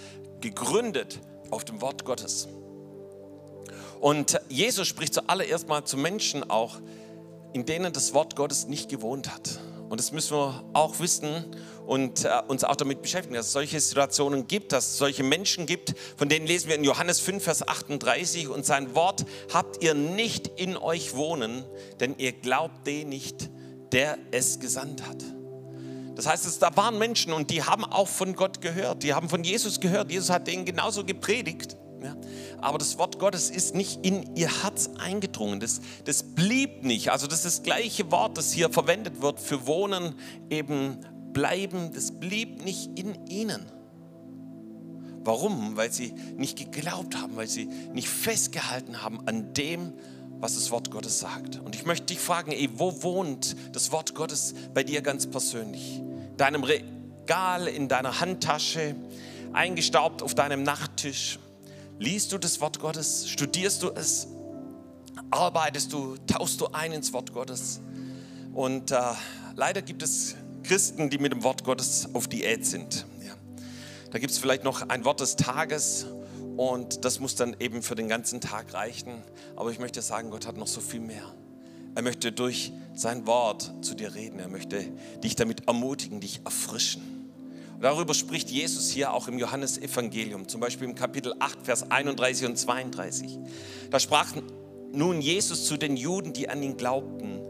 gegründet 0.42 1.18
auf 1.50 1.64
dem 1.64 1.80
Wort 1.80 2.04
Gottes. 2.04 2.46
Und 4.00 4.38
Jesus 4.50 4.86
spricht 4.86 5.14
zuallererst 5.14 5.66
mal 5.66 5.82
zu 5.86 5.96
Menschen 5.96 6.50
auch, 6.50 6.76
in 7.54 7.64
denen 7.64 7.90
das 7.94 8.12
Wort 8.12 8.36
Gottes 8.36 8.66
nicht 8.66 8.90
gewohnt 8.90 9.32
hat. 9.32 9.60
Und 9.94 9.98
das 9.98 10.10
müssen 10.10 10.36
wir 10.36 10.64
auch 10.72 10.98
wissen 10.98 11.44
und 11.86 12.24
äh, 12.24 12.42
uns 12.48 12.64
auch 12.64 12.74
damit 12.74 13.00
beschäftigen, 13.00 13.36
dass 13.36 13.46
es 13.46 13.52
solche 13.52 13.78
Situationen 13.78 14.48
gibt, 14.48 14.72
dass 14.72 14.86
es 14.88 14.98
solche 14.98 15.22
Menschen 15.22 15.66
gibt, 15.66 15.94
von 16.16 16.28
denen 16.28 16.48
lesen 16.48 16.66
wir 16.66 16.74
in 16.74 16.82
Johannes 16.82 17.20
5, 17.20 17.44
Vers 17.44 17.68
38 17.68 18.48
und 18.48 18.66
sein 18.66 18.96
Wort 18.96 19.24
habt 19.52 19.84
ihr 19.84 19.94
nicht 19.94 20.48
in 20.56 20.76
euch 20.76 21.14
wohnen, 21.14 21.64
denn 22.00 22.16
ihr 22.18 22.32
glaubt 22.32 22.88
den 22.88 23.10
nicht, 23.10 23.50
der 23.92 24.18
es 24.32 24.58
gesandt 24.58 25.06
hat. 25.06 25.22
Das 26.16 26.26
heißt, 26.26 26.44
es, 26.44 26.58
da 26.58 26.76
waren 26.76 26.98
Menschen 26.98 27.32
und 27.32 27.52
die 27.52 27.62
haben 27.62 27.84
auch 27.84 28.08
von 28.08 28.34
Gott 28.34 28.60
gehört, 28.60 29.04
die 29.04 29.14
haben 29.14 29.28
von 29.28 29.44
Jesus 29.44 29.78
gehört. 29.78 30.10
Jesus 30.10 30.28
hat 30.28 30.48
denen 30.48 30.64
genauso 30.64 31.04
gepredigt. 31.04 31.76
Ja? 32.04 32.14
Aber 32.60 32.78
das 32.78 32.98
Wort 32.98 33.18
Gottes 33.18 33.50
ist 33.50 33.74
nicht 33.74 34.04
in 34.04 34.36
ihr 34.36 34.62
Herz 34.62 34.90
eingedrungen. 34.98 35.58
Das, 35.58 35.80
das 36.04 36.22
blieb 36.22 36.84
nicht. 36.84 37.10
Also 37.10 37.26
das 37.26 37.44
ist 37.44 37.58
das 37.58 37.62
gleiche 37.62 38.10
Wort, 38.10 38.36
das 38.36 38.52
hier 38.52 38.70
verwendet 38.70 39.22
wird 39.22 39.40
für 39.40 39.66
wohnen, 39.66 40.14
eben 40.50 40.98
bleiben. 41.32 41.92
Das 41.94 42.12
blieb 42.12 42.62
nicht 42.62 42.98
in 42.98 43.26
ihnen. 43.28 43.64
Warum? 45.24 45.76
Weil 45.76 45.90
sie 45.90 46.12
nicht 46.36 46.58
geglaubt 46.58 47.16
haben, 47.16 47.36
weil 47.36 47.48
sie 47.48 47.64
nicht 47.64 48.08
festgehalten 48.08 49.02
haben 49.02 49.26
an 49.26 49.54
dem, 49.54 49.94
was 50.40 50.56
das 50.56 50.70
Wort 50.70 50.90
Gottes 50.90 51.20
sagt. 51.20 51.58
Und 51.60 51.74
ich 51.74 51.86
möchte 51.86 52.06
dich 52.06 52.18
fragen, 52.18 52.52
ey, 52.52 52.68
wo 52.74 53.02
wohnt 53.02 53.56
das 53.72 53.92
Wort 53.92 54.14
Gottes 54.14 54.54
bei 54.74 54.84
dir 54.84 55.00
ganz 55.00 55.26
persönlich? 55.26 56.02
Deinem 56.36 56.64
Regal, 56.64 57.66
in 57.66 57.88
deiner 57.88 58.20
Handtasche, 58.20 58.94
eingestaubt 59.54 60.22
auf 60.22 60.34
deinem 60.34 60.62
Nachttisch, 60.62 61.38
Liest 61.98 62.32
du 62.32 62.38
das 62.38 62.60
Wort 62.60 62.80
Gottes? 62.80 63.28
Studierst 63.28 63.82
du 63.82 63.90
es? 63.90 64.26
Arbeitest 65.30 65.92
du? 65.92 66.16
Tauchst 66.26 66.60
du 66.60 66.66
ein 66.72 66.92
ins 66.92 67.12
Wort 67.12 67.32
Gottes? 67.32 67.80
Und 68.52 68.90
äh, 68.90 68.98
leider 69.54 69.80
gibt 69.80 70.02
es 70.02 70.34
Christen, 70.64 71.08
die 71.08 71.18
mit 71.18 71.32
dem 71.32 71.44
Wort 71.44 71.62
Gottes 71.64 72.08
auf 72.12 72.26
Diät 72.26 72.66
sind. 72.66 73.06
Ja. 73.24 73.34
Da 74.10 74.18
gibt 74.18 74.32
es 74.32 74.38
vielleicht 74.38 74.64
noch 74.64 74.88
ein 74.88 75.04
Wort 75.04 75.20
des 75.20 75.36
Tages 75.36 76.06
und 76.56 77.04
das 77.04 77.20
muss 77.20 77.36
dann 77.36 77.56
eben 77.60 77.82
für 77.82 77.94
den 77.94 78.08
ganzen 78.08 78.40
Tag 78.40 78.74
reichen. 78.74 79.22
Aber 79.54 79.70
ich 79.70 79.78
möchte 79.78 80.02
sagen, 80.02 80.30
Gott 80.30 80.46
hat 80.46 80.56
noch 80.56 80.66
so 80.66 80.80
viel 80.80 81.00
mehr. 81.00 81.32
Er 81.94 82.02
möchte 82.02 82.32
durch 82.32 82.72
sein 82.94 83.26
Wort 83.26 83.72
zu 83.82 83.94
dir 83.94 84.14
reden. 84.14 84.40
Er 84.40 84.48
möchte 84.48 84.84
dich 85.22 85.36
damit 85.36 85.68
ermutigen, 85.68 86.20
dich 86.20 86.40
erfrischen. 86.44 87.13
Darüber 87.84 88.14
spricht 88.14 88.48
Jesus 88.48 88.88
hier 88.88 89.12
auch 89.12 89.28
im 89.28 89.38
Johannesevangelium, 89.38 90.48
zum 90.48 90.58
Beispiel 90.58 90.88
im 90.88 90.94
Kapitel 90.94 91.34
8, 91.38 91.58
Vers 91.64 91.90
31 91.90 92.46
und 92.46 92.56
32. 92.56 93.38
Da 93.90 94.00
sprach 94.00 94.32
nun 94.90 95.20
Jesus 95.20 95.66
zu 95.66 95.76
den 95.76 95.98
Juden, 95.98 96.32
die 96.32 96.48
an 96.48 96.62
ihn 96.62 96.78
glaubten, 96.78 97.42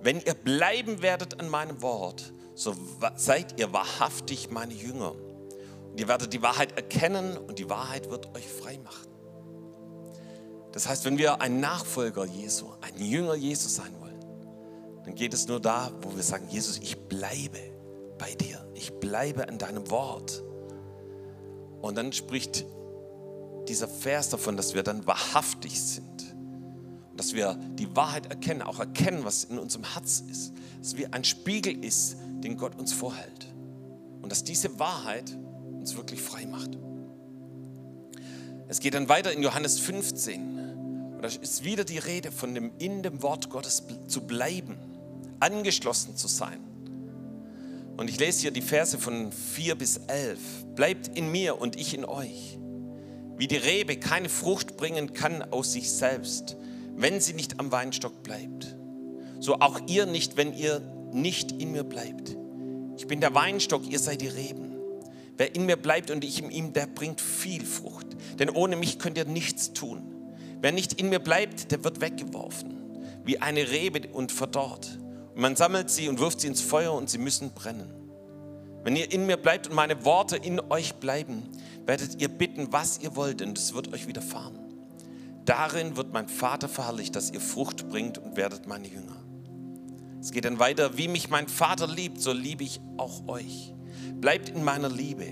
wenn 0.00 0.18
ihr 0.22 0.32
bleiben 0.32 1.02
werdet 1.02 1.38
an 1.40 1.50
meinem 1.50 1.82
Wort, 1.82 2.32
so 2.54 2.74
seid 3.16 3.60
ihr 3.60 3.74
wahrhaftig 3.74 4.50
meine 4.50 4.72
Jünger. 4.72 5.12
Und 5.12 6.00
ihr 6.00 6.08
werdet 6.08 6.32
die 6.32 6.40
Wahrheit 6.40 6.74
erkennen 6.74 7.36
und 7.36 7.58
die 7.58 7.68
Wahrheit 7.68 8.08
wird 8.08 8.34
euch 8.34 8.48
frei 8.48 8.78
machen. 8.78 9.10
Das 10.72 10.88
heißt, 10.88 11.04
wenn 11.04 11.18
wir 11.18 11.42
ein 11.42 11.60
Nachfolger 11.60 12.24
Jesu, 12.24 12.70
ein 12.80 12.98
Jünger 12.98 13.34
Jesus 13.34 13.74
sein 13.74 13.92
wollen, 14.00 14.24
dann 15.04 15.14
geht 15.14 15.34
es 15.34 15.48
nur 15.48 15.60
da, 15.60 15.92
wo 16.00 16.16
wir 16.16 16.22
sagen, 16.22 16.46
Jesus, 16.48 16.78
ich 16.78 16.96
bleibe 16.96 17.71
bei 18.22 18.34
dir. 18.34 18.64
Ich 18.76 18.92
bleibe 19.00 19.48
an 19.48 19.58
deinem 19.58 19.90
Wort. 19.90 20.44
Und 21.80 21.98
dann 21.98 22.12
spricht 22.12 22.64
dieser 23.66 23.88
Vers 23.88 24.28
davon, 24.28 24.56
dass 24.56 24.74
wir 24.74 24.84
dann 24.84 25.04
wahrhaftig 25.08 25.80
sind. 25.80 26.36
Dass 27.16 27.34
wir 27.34 27.58
die 27.74 27.96
Wahrheit 27.96 28.26
erkennen, 28.26 28.62
auch 28.62 28.78
erkennen, 28.78 29.24
was 29.24 29.42
in 29.42 29.58
unserem 29.58 29.92
Herz 29.92 30.22
ist. 30.30 30.52
Dass 30.80 30.96
wir 30.96 31.12
ein 31.12 31.24
Spiegel 31.24 31.84
ist, 31.84 32.16
den 32.44 32.56
Gott 32.56 32.78
uns 32.78 32.92
vorhält. 32.92 33.52
Und 34.22 34.30
dass 34.30 34.44
diese 34.44 34.78
Wahrheit 34.78 35.36
uns 35.80 35.96
wirklich 35.96 36.22
frei 36.22 36.46
macht. 36.46 36.78
Es 38.68 38.78
geht 38.78 38.94
dann 38.94 39.08
weiter 39.08 39.32
in 39.32 39.42
Johannes 39.42 39.80
15. 39.80 40.58
Und 41.16 41.22
da 41.22 41.26
ist 41.26 41.64
wieder 41.64 41.82
die 41.82 41.98
Rede 41.98 42.30
von 42.30 42.54
dem 42.54 42.70
in 42.78 43.02
dem 43.02 43.20
Wort 43.20 43.50
Gottes 43.50 43.82
zu 44.06 44.20
bleiben, 44.20 44.78
angeschlossen 45.40 46.16
zu 46.16 46.28
sein. 46.28 46.71
Und 47.96 48.08
ich 48.08 48.18
lese 48.18 48.42
hier 48.42 48.50
die 48.50 48.62
Verse 48.62 48.98
von 48.98 49.30
4 49.32 49.74
bis 49.74 49.98
11. 50.08 50.38
Bleibt 50.74 51.16
in 51.16 51.30
mir 51.30 51.60
und 51.60 51.76
ich 51.76 51.94
in 51.94 52.04
euch. 52.04 52.58
Wie 53.36 53.46
die 53.46 53.56
Rebe 53.56 53.96
keine 53.96 54.28
Frucht 54.28 54.76
bringen 54.76 55.12
kann 55.12 55.42
aus 55.42 55.72
sich 55.72 55.90
selbst, 55.90 56.56
wenn 56.94 57.20
sie 57.20 57.34
nicht 57.34 57.60
am 57.60 57.72
Weinstock 57.72 58.22
bleibt. 58.22 58.76
So 59.40 59.56
auch 59.56 59.80
ihr 59.88 60.06
nicht, 60.06 60.36
wenn 60.36 60.54
ihr 60.54 60.80
nicht 61.12 61.52
in 61.52 61.72
mir 61.72 61.84
bleibt. 61.84 62.36
Ich 62.96 63.06
bin 63.06 63.20
der 63.20 63.34
Weinstock, 63.34 63.90
ihr 63.90 63.98
seid 63.98 64.20
die 64.20 64.28
Reben. 64.28 64.76
Wer 65.36 65.54
in 65.54 65.66
mir 65.66 65.76
bleibt 65.76 66.10
und 66.10 66.24
ich 66.24 66.42
in 66.42 66.50
ihm, 66.50 66.72
der 66.72 66.86
bringt 66.86 67.20
viel 67.20 67.64
Frucht. 67.64 68.06
Denn 68.38 68.50
ohne 68.50 68.76
mich 68.76 68.98
könnt 68.98 69.18
ihr 69.18 69.24
nichts 69.24 69.72
tun. 69.72 70.02
Wer 70.60 70.72
nicht 70.72 71.00
in 71.00 71.08
mir 71.08 71.18
bleibt, 71.18 71.72
der 71.72 71.82
wird 71.82 72.00
weggeworfen, 72.00 72.76
wie 73.24 73.40
eine 73.40 73.70
Rebe 73.70 74.08
und 74.12 74.30
verdorrt. 74.30 74.98
Man 75.34 75.56
sammelt 75.56 75.90
sie 75.90 76.08
und 76.08 76.20
wirft 76.20 76.40
sie 76.40 76.48
ins 76.48 76.60
Feuer 76.60 76.92
und 76.92 77.08
sie 77.08 77.18
müssen 77.18 77.52
brennen. 77.52 78.02
Wenn 78.84 78.96
ihr 78.96 79.10
in 79.12 79.26
mir 79.26 79.36
bleibt 79.36 79.68
und 79.68 79.74
meine 79.74 80.04
Worte 80.04 80.36
in 80.36 80.60
euch 80.60 80.94
bleiben, 80.94 81.48
werdet 81.86 82.20
ihr 82.20 82.28
bitten, 82.28 82.72
was 82.72 82.98
ihr 82.98 83.14
wollt, 83.16 83.40
und 83.40 83.56
es 83.56 83.74
wird 83.74 83.92
euch 83.92 84.06
widerfahren. 84.06 84.58
Darin 85.44 85.96
wird 85.96 86.12
mein 86.12 86.28
Vater 86.28 86.68
verherrlicht, 86.68 87.16
dass 87.16 87.30
ihr 87.30 87.40
Frucht 87.40 87.88
bringt 87.88 88.18
und 88.18 88.36
werdet 88.36 88.66
meine 88.66 88.88
Jünger. 88.88 89.16
Es 90.20 90.30
geht 90.30 90.44
dann 90.44 90.58
weiter, 90.58 90.98
wie 90.98 91.08
mich 91.08 91.30
mein 91.30 91.48
Vater 91.48 91.86
liebt, 91.86 92.20
so 92.20 92.32
liebe 92.32 92.62
ich 92.62 92.80
auch 92.96 93.26
euch. 93.28 93.74
Bleibt 94.14 94.48
in 94.48 94.62
meiner 94.62 94.88
Liebe. 94.88 95.26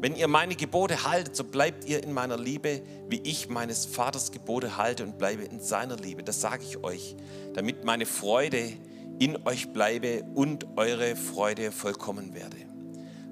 Wenn 0.00 0.16
ihr 0.16 0.28
meine 0.28 0.56
Gebote 0.56 1.04
haltet, 1.04 1.36
so 1.36 1.44
bleibt 1.44 1.84
ihr 1.84 2.02
in 2.02 2.12
meiner 2.12 2.36
Liebe, 2.36 2.82
wie 3.08 3.20
ich 3.20 3.48
meines 3.48 3.86
Vaters 3.86 4.32
Gebote 4.32 4.76
halte 4.76 5.04
und 5.04 5.16
bleibe 5.16 5.44
in 5.44 5.60
seiner 5.60 5.96
Liebe. 5.96 6.22
Das 6.22 6.40
sage 6.40 6.64
ich 6.68 6.82
euch, 6.82 7.16
damit 7.54 7.84
meine 7.84 8.04
Freude 8.04 8.72
in 9.18 9.36
euch 9.46 9.72
bleibe 9.72 10.24
und 10.34 10.66
eure 10.76 11.16
Freude 11.16 11.72
vollkommen 11.72 12.34
werde. 12.34 12.56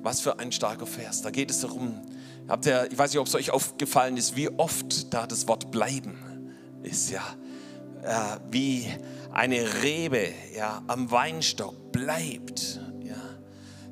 Was 0.02 0.20
für 0.20 0.38
ein 0.38 0.52
starker 0.52 0.86
Vers. 0.86 1.22
Da 1.22 1.30
geht 1.30 1.50
es 1.50 1.60
darum, 1.60 2.00
habt 2.48 2.66
ihr, 2.66 2.88
ich 2.90 2.96
weiß 2.96 3.12
nicht, 3.12 3.20
ob 3.20 3.26
es 3.26 3.34
euch 3.34 3.50
aufgefallen 3.50 4.16
ist, 4.16 4.36
wie 4.36 4.48
oft 4.48 5.12
da 5.12 5.26
das 5.26 5.46
Wort 5.48 5.70
bleiben 5.70 6.18
ist, 6.82 7.10
ja. 7.10 7.22
Äh, 8.02 8.38
wie 8.50 8.86
eine 9.30 9.82
Rebe 9.82 10.28
ja, 10.56 10.82
am 10.86 11.10
Weinstock 11.10 11.92
bleibt, 11.92 12.80
ja. 13.04 13.16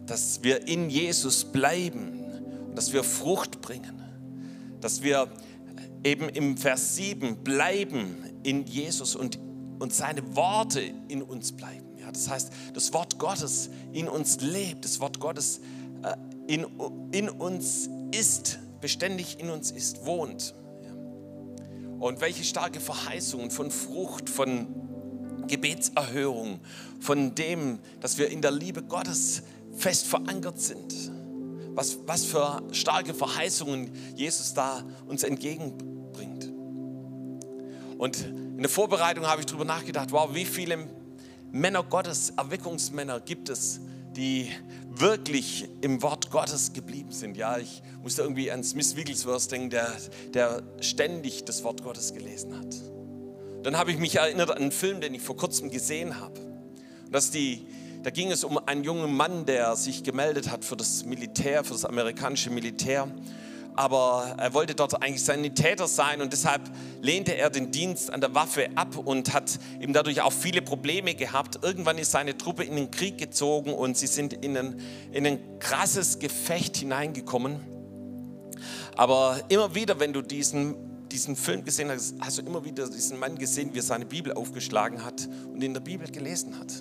Dass 0.06 0.42
wir 0.42 0.66
in 0.66 0.88
Jesus 0.88 1.44
bleiben 1.44 2.24
und 2.68 2.76
dass 2.76 2.92
wir 2.92 3.04
Frucht 3.04 3.60
bringen. 3.60 4.02
Dass 4.80 5.02
wir 5.02 5.28
eben 6.04 6.28
im 6.28 6.56
Vers 6.56 6.96
7 6.96 7.44
bleiben 7.44 8.16
in 8.42 8.64
Jesus 8.66 9.14
und, 9.16 9.38
und 9.78 9.92
seine 9.92 10.36
Worte 10.36 10.80
in 11.08 11.22
uns 11.22 11.52
bleiben. 11.52 11.86
Ja, 11.98 12.10
das 12.10 12.28
heißt, 12.28 12.50
das 12.74 12.92
Wort 12.92 13.18
Gottes 13.18 13.70
in 13.92 14.08
uns 14.08 14.40
lebt, 14.40 14.84
das 14.84 15.00
Wort 15.00 15.20
Gottes 15.20 15.60
äh, 16.02 16.16
in, 16.52 16.66
in 17.12 17.28
uns 17.28 17.88
ist, 18.12 18.58
beständig 18.80 19.38
in 19.40 19.50
uns 19.50 19.70
ist, 19.70 20.06
wohnt. 20.06 20.54
Ja. 20.82 20.92
Und 22.00 22.20
welche 22.20 22.44
starke 22.44 22.80
Verheißungen 22.80 23.50
von 23.50 23.70
Frucht, 23.70 24.30
von 24.30 24.66
Gebetserhörung, 25.48 26.60
von 27.00 27.34
dem, 27.34 27.78
dass 28.00 28.18
wir 28.18 28.28
in 28.28 28.42
der 28.42 28.52
Liebe 28.52 28.82
Gottes 28.82 29.42
fest 29.76 30.06
verankert 30.06 30.60
sind. 30.60 31.12
Was, 31.74 31.98
was 32.06 32.24
für 32.24 32.62
starke 32.72 33.14
Verheißungen 33.14 33.90
Jesus 34.16 34.54
da 34.54 34.84
uns 35.06 35.22
entgegenbringt. 35.22 35.97
Und 37.98 38.24
in 38.24 38.62
der 38.62 38.68
Vorbereitung 38.68 39.26
habe 39.26 39.40
ich 39.40 39.46
darüber 39.46 39.64
nachgedacht, 39.64 40.12
wow, 40.12 40.32
wie 40.32 40.44
viele 40.44 40.88
Männer 41.50 41.82
Gottes, 41.82 42.32
Erweckungsmänner 42.36 43.20
gibt 43.20 43.48
es, 43.48 43.80
die 44.16 44.50
wirklich 44.88 45.68
im 45.80 46.02
Wort 46.02 46.30
Gottes 46.30 46.72
geblieben 46.72 47.12
sind. 47.12 47.36
Ja, 47.36 47.58
ich 47.58 47.82
musste 48.02 48.22
irgendwie 48.22 48.50
an 48.50 48.62
Smith 48.64 48.96
Wigglesworth 48.96 49.50
denken, 49.50 49.70
der, 49.70 49.92
der 50.32 50.62
ständig 50.80 51.44
das 51.44 51.62
Wort 51.64 51.82
Gottes 51.82 52.14
gelesen 52.14 52.56
hat. 52.56 52.74
Dann 53.64 53.76
habe 53.76 53.90
ich 53.90 53.98
mich 53.98 54.16
erinnert 54.16 54.50
an 54.50 54.58
einen 54.58 54.72
Film, 54.72 55.00
den 55.00 55.14
ich 55.14 55.22
vor 55.22 55.36
kurzem 55.36 55.70
gesehen 55.70 56.20
habe. 56.20 56.40
Und 56.40 57.12
das 57.12 57.30
die, 57.30 57.66
da 58.04 58.10
ging 58.10 58.30
es 58.30 58.44
um 58.44 58.58
einen 58.58 58.84
jungen 58.84 59.14
Mann, 59.14 59.44
der 59.44 59.74
sich 59.74 60.04
gemeldet 60.04 60.50
hat 60.50 60.64
für 60.64 60.76
das 60.76 61.04
Militär, 61.04 61.64
für 61.64 61.72
das 61.72 61.84
amerikanische 61.84 62.50
Militär 62.50 63.08
aber 63.78 64.34
er 64.38 64.54
wollte 64.54 64.74
dort 64.74 65.00
eigentlich 65.00 65.22
Sanitäter 65.22 65.86
sein 65.86 66.20
und 66.20 66.32
deshalb 66.32 66.62
lehnte 67.00 67.36
er 67.36 67.48
den 67.48 67.70
Dienst 67.70 68.12
an 68.12 68.20
der 68.20 68.34
Waffe 68.34 68.70
ab 68.74 68.96
und 68.96 69.32
hat 69.32 69.60
eben 69.80 69.92
dadurch 69.92 70.20
auch 70.20 70.32
viele 70.32 70.62
Probleme 70.62 71.14
gehabt. 71.14 71.60
Irgendwann 71.62 71.96
ist 71.96 72.10
seine 72.10 72.36
Truppe 72.36 72.64
in 72.64 72.74
den 72.74 72.90
Krieg 72.90 73.18
gezogen 73.18 73.72
und 73.72 73.96
sie 73.96 74.08
sind 74.08 74.32
in 74.32 74.56
ein, 74.56 74.80
in 75.12 75.24
ein 75.24 75.60
krasses 75.60 76.18
Gefecht 76.18 76.76
hineingekommen. 76.76 77.60
Aber 78.96 79.40
immer 79.48 79.72
wieder, 79.76 80.00
wenn 80.00 80.12
du 80.12 80.22
diesen, 80.22 80.74
diesen 81.08 81.36
Film 81.36 81.64
gesehen 81.64 81.88
hast, 81.88 82.16
hast 82.18 82.38
du 82.38 82.42
immer 82.42 82.64
wieder 82.64 82.90
diesen 82.90 83.16
Mann 83.16 83.38
gesehen, 83.38 83.72
wie 83.74 83.78
er 83.78 83.84
seine 83.84 84.06
Bibel 84.06 84.32
aufgeschlagen 84.32 85.04
hat 85.04 85.28
und 85.52 85.62
in 85.62 85.72
der 85.72 85.80
Bibel 85.80 86.10
gelesen 86.10 86.58
hat. 86.58 86.72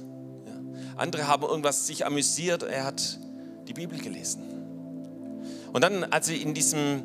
Ja. 0.48 0.54
Andere 0.96 1.28
haben 1.28 1.44
irgendwas 1.44 1.86
sich 1.86 2.08
amüsiert, 2.08 2.64
er 2.64 2.86
hat 2.86 3.20
die 3.68 3.74
Bibel 3.74 4.00
gelesen. 4.00 4.57
Und 5.74 5.84
dann, 5.84 6.04
als 6.06 6.28
sie 6.28 6.38
in 6.38 6.54
diesem 6.54 7.04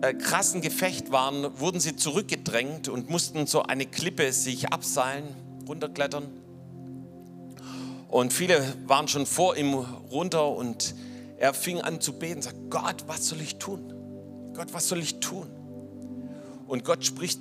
äh, 0.00 0.14
krassen 0.14 0.60
Gefecht 0.60 1.12
waren, 1.12 1.58
wurden 1.58 1.80
sie 1.80 1.96
zurückgedrängt 1.96 2.88
und 2.88 3.10
mussten 3.10 3.46
so 3.46 3.62
eine 3.62 3.86
Klippe 3.86 4.32
sich 4.32 4.72
abseilen, 4.72 5.24
runterklettern. 5.66 6.26
Und 8.08 8.32
viele 8.32 8.62
waren 8.86 9.08
schon 9.08 9.26
vor 9.26 9.56
ihm 9.56 9.74
runter 9.74 10.48
und 10.48 10.94
er 11.36 11.52
fing 11.52 11.80
an 11.80 12.00
zu 12.00 12.12
beten, 12.12 12.42
sagt, 12.42 12.70
Gott, 12.70 13.04
was 13.06 13.26
soll 13.26 13.40
ich 13.40 13.56
tun? 13.58 13.92
Gott, 14.54 14.72
was 14.72 14.88
soll 14.88 15.00
ich 15.00 15.20
tun? 15.20 15.48
Und 16.66 16.84
Gott 16.84 17.04
spricht, 17.04 17.40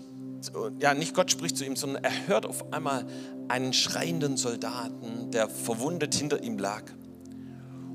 ja 0.80 0.94
nicht 0.94 1.14
Gott 1.14 1.32
spricht 1.32 1.58
zu 1.58 1.66
ihm, 1.66 1.76
sondern 1.76 2.04
er 2.04 2.28
hört 2.28 2.46
auf 2.46 2.74
einmal 2.74 3.06
einen 3.48 3.74
schreienden 3.74 4.36
Soldaten, 4.36 5.32
der 5.32 5.48
verwundet 5.48 6.16
hinter 6.16 6.42
ihm 6.42 6.58
lag. 6.58 6.84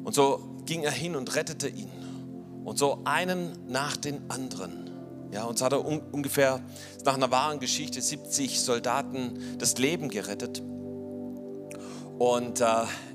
Und 0.05 0.15
so 0.15 0.63
ging 0.65 0.85
er 0.85 0.93
hin 0.93 1.17
und 1.17 1.35
rettete 1.35 1.69
ihn. 1.69 1.91
Und 2.69 2.77
so 2.77 3.01
einen 3.05 3.53
nach 3.67 3.97
den 3.97 4.31
anderen. 4.31 4.91
Ja, 5.33 5.51
so 5.55 5.65
hat 5.65 5.73
er 5.73 5.87
un 5.87 6.03
ungefähr 6.13 6.61
nach 7.03 7.15
einer 7.15 7.31
wahren 7.31 7.61
Geschichte 7.61 8.03
70 8.03 8.61
Soldaten 8.61 9.57
das 9.57 9.79
Leben 9.79 10.11
gerettet. 10.11 10.63
Und 12.19 12.61
äh, 12.61 12.65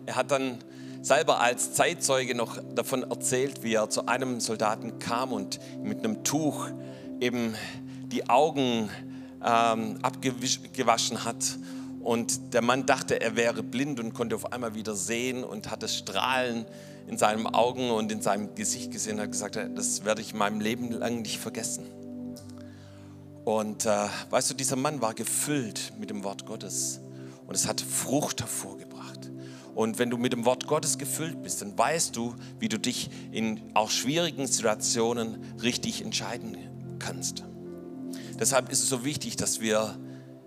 er 0.08 0.16
hat 0.16 0.32
dann 0.32 0.58
selber 1.04 1.40
als 1.40 1.74
Zeitzeuge 1.74 2.34
noch 2.34 2.58
davon 2.74 3.04
erzählt, 3.04 3.62
wie 3.62 3.76
er 3.76 3.92
zu 3.92 4.08
einem 4.08 4.40
Soldaten 4.40 4.98
kam 4.98 5.32
und 5.32 5.60
mit 5.84 6.00
einem 6.00 6.24
Tuch 6.24 6.70
eben 7.20 7.54
die 8.08 8.28
Augen 8.30 8.90
ähm, 9.46 10.00
abgewaschen 10.02 11.26
hat. 11.26 11.60
Und 12.04 12.54
der 12.54 12.62
Mann 12.62 12.86
dachte, 12.86 13.22
er 13.22 13.36
wäre 13.38 13.64
blind 13.64 14.00
und 14.00 14.14
konnte 14.14 14.36
auf 14.36 14.52
einmal 14.52 14.76
wieder 14.76 14.94
sehen 14.94 15.44
und 15.44 15.72
hatte 15.72 15.88
Strahlen 15.88 16.66
in 17.08 17.18
seinen 17.18 17.48
Augen 17.48 17.92
und 17.92 18.12
in 18.12 18.22
seinem 18.22 18.56
Gesicht 18.56 18.92
gesehen 18.92 19.20
hat 19.20 19.32
gesagt, 19.32 19.58
das 19.76 20.04
werde 20.04 20.22
ich 20.22 20.34
meinem 20.34 20.60
Leben 20.60 20.92
lang 20.92 21.22
nicht 21.22 21.40
vergessen. 21.40 21.86
Und 23.46 23.86
äh, 23.86 24.08
weißt 24.30 24.52
du, 24.52 24.54
dieser 24.54 24.76
Mann 24.76 25.02
war 25.02 25.14
gefüllt 25.14 25.94
mit 25.98 26.10
dem 26.10 26.24
Wort 26.24 26.46
Gottes 26.46 27.00
und 27.48 27.56
es 27.56 27.68
hat 27.68 27.82
Frucht 27.82 28.42
hervorgebracht. 28.42 29.32
Und 29.76 29.98
wenn 29.98 30.10
du 30.10 30.18
mit 30.18 30.34
dem 30.34 30.46
Wort 30.46 30.68
Gottes 30.68 30.98
gefüllt 30.98 31.42
bist, 31.42 31.62
dann 31.62 31.78
weißt 31.78 32.16
du, 32.16 32.36
wie 32.60 32.70
du 32.70 32.78
dich 32.78 33.10
in 33.32 33.62
auch 33.74 33.90
schwierigen 33.90 34.46
Situationen 34.46 35.44
richtig 35.62 36.04
entscheiden 36.04 36.58
kannst. 37.00 37.44
Deshalb 38.40 38.72
ist 38.72 38.84
es 38.84 38.90
so 38.90 39.04
wichtig, 39.04 39.36
dass 39.36 39.62
wir 39.62 39.98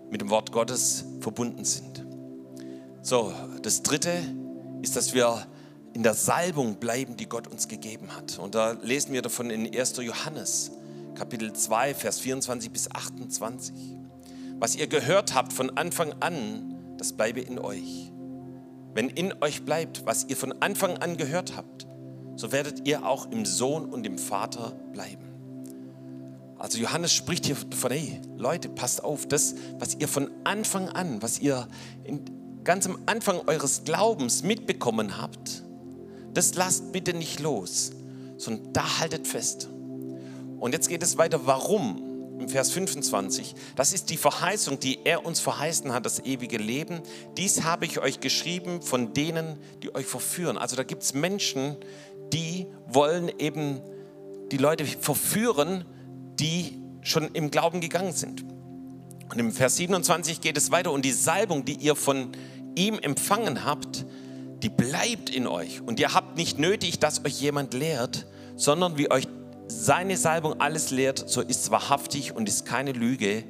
mit 0.09 0.21
dem 0.21 0.29
Wort 0.29 0.51
Gottes 0.51 1.05
verbunden 1.19 1.65
sind. 1.65 2.05
So, 3.01 3.33
das 3.61 3.83
Dritte 3.83 4.11
ist, 4.81 4.95
dass 4.95 5.13
wir 5.13 5.47
in 5.93 6.03
der 6.03 6.13
Salbung 6.13 6.75
bleiben, 6.75 7.17
die 7.17 7.27
Gott 7.27 7.47
uns 7.47 7.67
gegeben 7.67 8.15
hat. 8.15 8.37
Und 8.39 8.55
da 8.55 8.71
lesen 8.71 9.13
wir 9.13 9.21
davon 9.21 9.49
in 9.49 9.73
1. 9.73 9.97
Johannes, 9.97 10.71
Kapitel 11.15 11.53
2, 11.53 11.95
Vers 11.95 12.19
24 12.19 12.71
bis 12.71 12.91
28. 12.91 13.73
Was 14.59 14.75
ihr 14.75 14.87
gehört 14.87 15.33
habt 15.33 15.53
von 15.53 15.75
Anfang 15.77 16.13
an, 16.19 16.95
das 16.97 17.13
bleibe 17.13 17.41
in 17.41 17.59
euch. 17.59 18.11
Wenn 18.93 19.09
in 19.09 19.33
euch 19.41 19.63
bleibt, 19.63 20.05
was 20.05 20.25
ihr 20.25 20.35
von 20.35 20.61
Anfang 20.61 20.97
an 20.97 21.17
gehört 21.17 21.55
habt, 21.55 21.87
so 22.35 22.51
werdet 22.51 22.87
ihr 22.87 23.05
auch 23.05 23.31
im 23.31 23.45
Sohn 23.45 23.85
und 23.85 24.05
im 24.05 24.17
Vater 24.17 24.73
bleiben. 24.93 25.26
Also 26.59 26.79
Johannes 26.79 27.13
spricht 27.13 27.45
hier 27.45 27.55
von, 27.55 27.91
hey 27.91 28.19
Leute, 28.35 28.69
passt 28.69 29.03
auf, 29.03 29.27
das, 29.27 29.55
was 29.79 29.95
ihr 29.95 30.07
von 30.07 30.29
Anfang 30.43 30.89
an, 30.89 31.21
was 31.21 31.39
ihr 31.39 31.67
in, 32.03 32.25
ganz 32.63 32.85
am 32.85 32.97
Anfang 33.05 33.41
eures 33.47 33.83
Glaubens 33.83 34.43
mitbekommen 34.43 35.17
habt, 35.17 35.63
das 36.33 36.55
lasst 36.55 36.91
bitte 36.91 37.13
nicht 37.13 37.39
los, 37.39 37.91
sondern 38.37 38.73
da 38.73 38.99
haltet 38.99 39.27
fest. 39.27 39.69
Und 40.59 40.73
jetzt 40.73 40.89
geht 40.89 41.03
es 41.03 41.17
weiter, 41.17 41.45
warum? 41.45 42.03
Im 42.39 42.49
Vers 42.49 42.69
25, 42.69 43.55
das 43.75 43.93
ist 43.93 44.11
die 44.11 44.17
Verheißung, 44.17 44.79
die 44.79 44.99
er 45.05 45.25
uns 45.25 45.39
verheißen 45.39 45.91
hat, 45.91 46.05
das 46.05 46.19
ewige 46.19 46.57
Leben. 46.57 47.01
Dies 47.35 47.63
habe 47.63 47.85
ich 47.85 47.99
euch 47.99 48.19
geschrieben 48.19 48.83
von 48.83 49.13
denen, 49.13 49.57
die 49.81 49.95
euch 49.95 50.05
verführen. 50.05 50.55
Also 50.55 50.75
da 50.75 50.83
gibt 50.83 51.01
es 51.01 51.15
Menschen, 51.15 51.77
die 52.31 52.67
wollen 52.87 53.31
eben 53.39 53.81
die 54.51 54.57
Leute 54.57 54.85
verführen, 54.85 55.83
die 56.39 56.77
schon 57.01 57.29
im 57.33 57.51
Glauben 57.51 57.81
gegangen 57.81 58.13
sind. 58.13 58.43
Und 59.29 59.39
im 59.39 59.51
Vers 59.51 59.77
27 59.77 60.41
geht 60.41 60.57
es 60.57 60.71
weiter 60.71 60.91
und 60.91 61.03
die 61.03 61.11
Salbung, 61.11 61.65
die 61.65 61.73
ihr 61.73 61.95
von 61.95 62.31
ihm 62.75 62.99
empfangen 62.99 63.65
habt, 63.65 64.05
die 64.63 64.69
bleibt 64.69 65.29
in 65.29 65.47
euch. 65.47 65.81
Und 65.81 65.99
ihr 65.99 66.13
habt 66.13 66.37
nicht 66.37 66.59
nötig, 66.59 66.99
dass 66.99 67.23
euch 67.25 67.39
jemand 67.41 67.73
lehrt, 67.73 68.25
sondern 68.55 68.97
wie 68.97 69.11
euch 69.11 69.27
seine 69.67 70.15
Salbung 70.17 70.61
alles 70.61 70.91
lehrt, 70.91 71.29
so 71.29 71.41
ist 71.41 71.63
es 71.63 71.71
wahrhaftig 71.71 72.35
und 72.35 72.47
ist 72.47 72.65
keine 72.65 72.93
Lüge. 72.93 73.43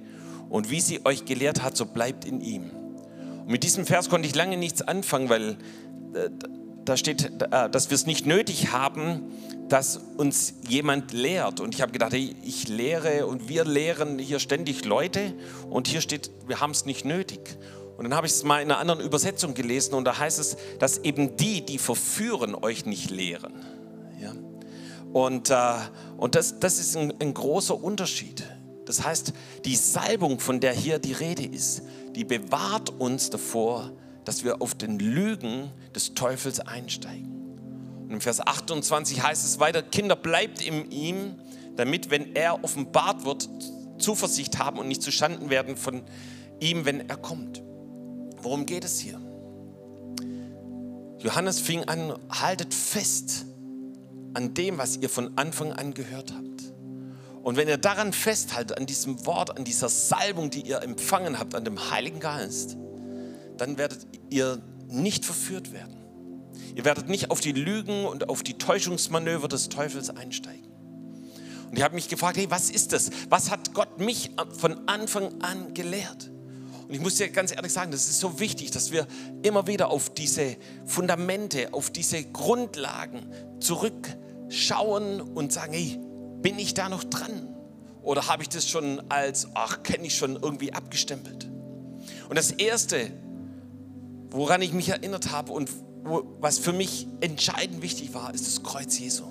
Und 0.49 0.71
wie 0.71 0.81
sie 0.81 1.05
euch 1.05 1.25
gelehrt 1.25 1.61
hat, 1.61 1.77
so 1.77 1.85
bleibt 1.85 2.25
in 2.25 2.41
ihm. 2.41 2.71
Und 3.41 3.49
mit 3.49 3.63
diesem 3.63 3.85
Vers 3.85 4.09
konnte 4.09 4.27
ich 4.27 4.35
lange 4.35 4.57
nichts 4.57 4.81
anfangen, 4.81 5.29
weil 5.29 5.57
äh, 6.13 6.29
da 6.87 6.95
steht, 6.95 7.43
äh, 7.51 7.69
dass 7.69 7.89
wir 7.89 7.95
es 7.95 8.05
nicht 8.05 8.25
nötig 8.25 8.71
haben, 8.71 9.23
dass 9.67 9.97
uns 9.97 10.53
jemand 10.67 11.11
lehrt. 11.11 11.59
Und 11.59 11.75
ich 11.75 11.81
habe 11.81 11.91
gedacht, 11.91 12.13
ich 12.13 12.67
lehre 12.69 13.27
und 13.27 13.49
wir 13.49 13.65
lehren 13.65 14.17
hier 14.19 14.39
ständig 14.39 14.85
Leute 14.85 15.33
und 15.69 15.89
hier 15.89 15.99
steht, 15.99 16.31
wir 16.47 16.61
haben 16.61 16.71
es 16.71 16.85
nicht 16.85 17.03
nötig. 17.03 17.57
Und 17.97 18.05
dann 18.05 18.15
habe 18.15 18.27
ich 18.27 18.33
es 18.33 18.43
mal 18.43 18.61
in 18.61 18.71
einer 18.71 18.79
anderen 18.79 19.01
Übersetzung 19.01 19.53
gelesen 19.53 19.95
und 19.95 20.05
da 20.05 20.17
heißt 20.17 20.39
es, 20.39 20.55
dass 20.79 20.99
eben 20.99 21.35
die, 21.35 21.65
die 21.65 21.77
verführen, 21.77 22.55
euch 22.55 22.85
nicht 22.85 23.09
lehren. 23.11 23.53
Ja? 24.21 24.33
Und, 25.11 25.49
äh, 25.49 25.55
und 26.15 26.35
das, 26.35 26.59
das 26.59 26.79
ist 26.79 26.95
ein, 26.95 27.13
ein 27.19 27.33
großer 27.33 27.75
Unterschied. 27.75 28.47
Das 28.85 29.03
heißt, 29.03 29.33
die 29.65 29.75
Salbung, 29.75 30.39
von 30.39 30.61
der 30.61 30.71
hier 30.71 30.99
die 30.99 31.11
Rede 31.11 31.43
ist, 31.43 31.81
die 32.15 32.23
bewahrt 32.23 32.91
uns 32.91 33.29
davor, 33.29 33.91
dass 34.27 34.43
wir 34.43 34.61
auf 34.61 34.75
den 34.75 34.99
Lügen 34.99 35.71
des 35.95 36.13
Teufels 36.13 36.59
einsteigen. 36.59 37.31
Und 38.03 38.11
im 38.11 38.19
Vers 38.19 38.45
28 38.45 39.23
heißt 39.23 39.45
es 39.45 39.61
weiter, 39.61 39.81
Kinder, 39.81 40.17
bleibt 40.17 40.61
in 40.61 40.91
ihm, 40.91 41.35
damit, 41.77 42.09
wenn 42.09 42.35
er 42.35 42.61
offenbart 42.61 43.23
wird, 43.23 43.47
Zuversicht 43.99 44.59
haben 44.59 44.79
und 44.79 44.89
nicht 44.89 45.01
zustanden 45.01 45.49
werden 45.49 45.77
von 45.77 46.03
ihm, 46.59 46.83
wenn 46.83 47.07
er 47.09 47.15
kommt. 47.15 47.63
Worum 48.41 48.65
geht 48.65 48.83
es 48.83 48.99
hier? 48.99 49.21
Johannes 51.19 51.61
fing 51.61 51.85
an, 51.85 52.13
haltet 52.29 52.73
fest 52.73 53.45
an 54.33 54.53
dem, 54.53 54.77
was 54.77 54.97
ihr 54.97 55.09
von 55.09 55.37
Anfang 55.37 55.71
an 55.71 55.93
gehört 55.93 56.33
habt. 56.33 56.73
Und 57.43 57.55
wenn 57.55 57.69
ihr 57.69 57.77
daran 57.77 58.11
festhaltet, 58.11 58.77
an 58.77 58.87
diesem 58.87 59.25
Wort, 59.25 59.57
an 59.57 59.63
dieser 59.63 59.87
Salbung, 59.87 60.49
die 60.49 60.63
ihr 60.63 60.81
empfangen 60.81 61.39
habt, 61.39 61.55
an 61.55 61.63
dem 61.63 61.91
Heiligen 61.91 62.19
Geist, 62.19 62.77
dann 63.57 63.77
werdet 63.77 64.07
ihr 64.29 64.61
nicht 64.89 65.25
verführt 65.25 65.73
werden. 65.73 65.97
Ihr 66.75 66.85
werdet 66.85 67.09
nicht 67.09 67.31
auf 67.31 67.39
die 67.39 67.51
Lügen 67.51 68.05
und 68.05 68.29
auf 68.29 68.43
die 68.43 68.57
Täuschungsmanöver 68.57 69.47
des 69.47 69.69
Teufels 69.69 70.09
einsteigen. 70.09 70.67
Und 71.69 71.77
ich 71.77 71.83
habe 71.83 71.95
mich 71.95 72.07
gefragt, 72.07 72.37
hey, 72.37 72.49
was 72.49 72.69
ist 72.69 72.93
das? 72.93 73.09
Was 73.29 73.51
hat 73.51 73.73
Gott 73.73 73.99
mich 73.99 74.31
von 74.57 74.87
Anfang 74.87 75.41
an 75.41 75.73
gelehrt? 75.73 76.31
Und 76.87 76.93
ich 76.93 77.01
muss 77.01 77.15
dir 77.15 77.27
ganz 77.29 77.51
ehrlich 77.51 77.73
sagen, 77.73 77.91
das 77.91 78.07
ist 78.07 78.19
so 78.19 78.39
wichtig, 78.39 78.71
dass 78.71 78.91
wir 78.91 79.07
immer 79.43 79.67
wieder 79.67 79.89
auf 79.89 80.13
diese 80.13 80.55
Fundamente, 80.85 81.73
auf 81.73 81.89
diese 81.89 82.23
Grundlagen 82.23 83.29
zurückschauen 83.59 85.19
und 85.19 85.51
sagen, 85.51 85.73
hey, 85.73 85.99
bin 86.41 86.57
ich 86.57 86.73
da 86.73 86.87
noch 86.87 87.03
dran? 87.03 87.53
Oder 88.01 88.27
habe 88.27 88.43
ich 88.43 88.49
das 88.49 88.69
schon 88.69 89.01
als, 89.09 89.49
ach, 89.53 89.83
kenne 89.83 90.07
ich 90.07 90.15
schon 90.15 90.37
irgendwie 90.37 90.71
abgestempelt? 90.71 91.49
Und 92.29 92.37
das 92.37 92.51
Erste, 92.51 93.11
woran 94.31 94.61
ich 94.61 94.73
mich 94.73 94.89
erinnert 94.89 95.31
habe 95.31 95.51
und 95.51 95.69
was 96.39 96.59
für 96.59 96.73
mich 96.73 97.07
entscheidend 97.19 97.81
wichtig 97.81 98.13
war, 98.13 98.33
ist 98.33 98.47
das 98.47 98.63
Kreuz 98.63 98.97
Jesu. 98.97 99.25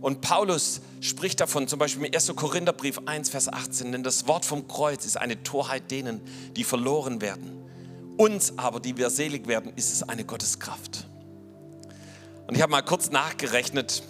Und 0.00 0.20
Paulus 0.20 0.80
spricht 1.00 1.40
davon, 1.40 1.66
zum 1.66 1.78
Beispiel 1.78 2.04
im 2.04 2.14
1. 2.14 2.36
Korintherbrief 2.36 3.00
1, 3.06 3.30
Vers 3.30 3.50
18, 3.50 3.90
denn 3.90 4.02
das 4.02 4.28
Wort 4.28 4.44
vom 4.44 4.68
Kreuz 4.68 5.06
ist 5.06 5.16
eine 5.16 5.42
Torheit 5.42 5.90
denen, 5.90 6.20
die 6.56 6.62
verloren 6.62 7.20
werden. 7.20 7.64
Uns 8.18 8.58
aber, 8.58 8.80
die 8.80 8.96
wir 8.96 9.08
selig 9.08 9.46
werden, 9.46 9.72
ist 9.76 9.92
es 9.92 10.02
eine 10.02 10.24
Gotteskraft. 10.24 11.06
Und 12.46 12.54
ich 12.54 12.60
habe 12.60 12.70
mal 12.70 12.82
kurz 12.82 13.10
nachgerechnet, 13.10 14.02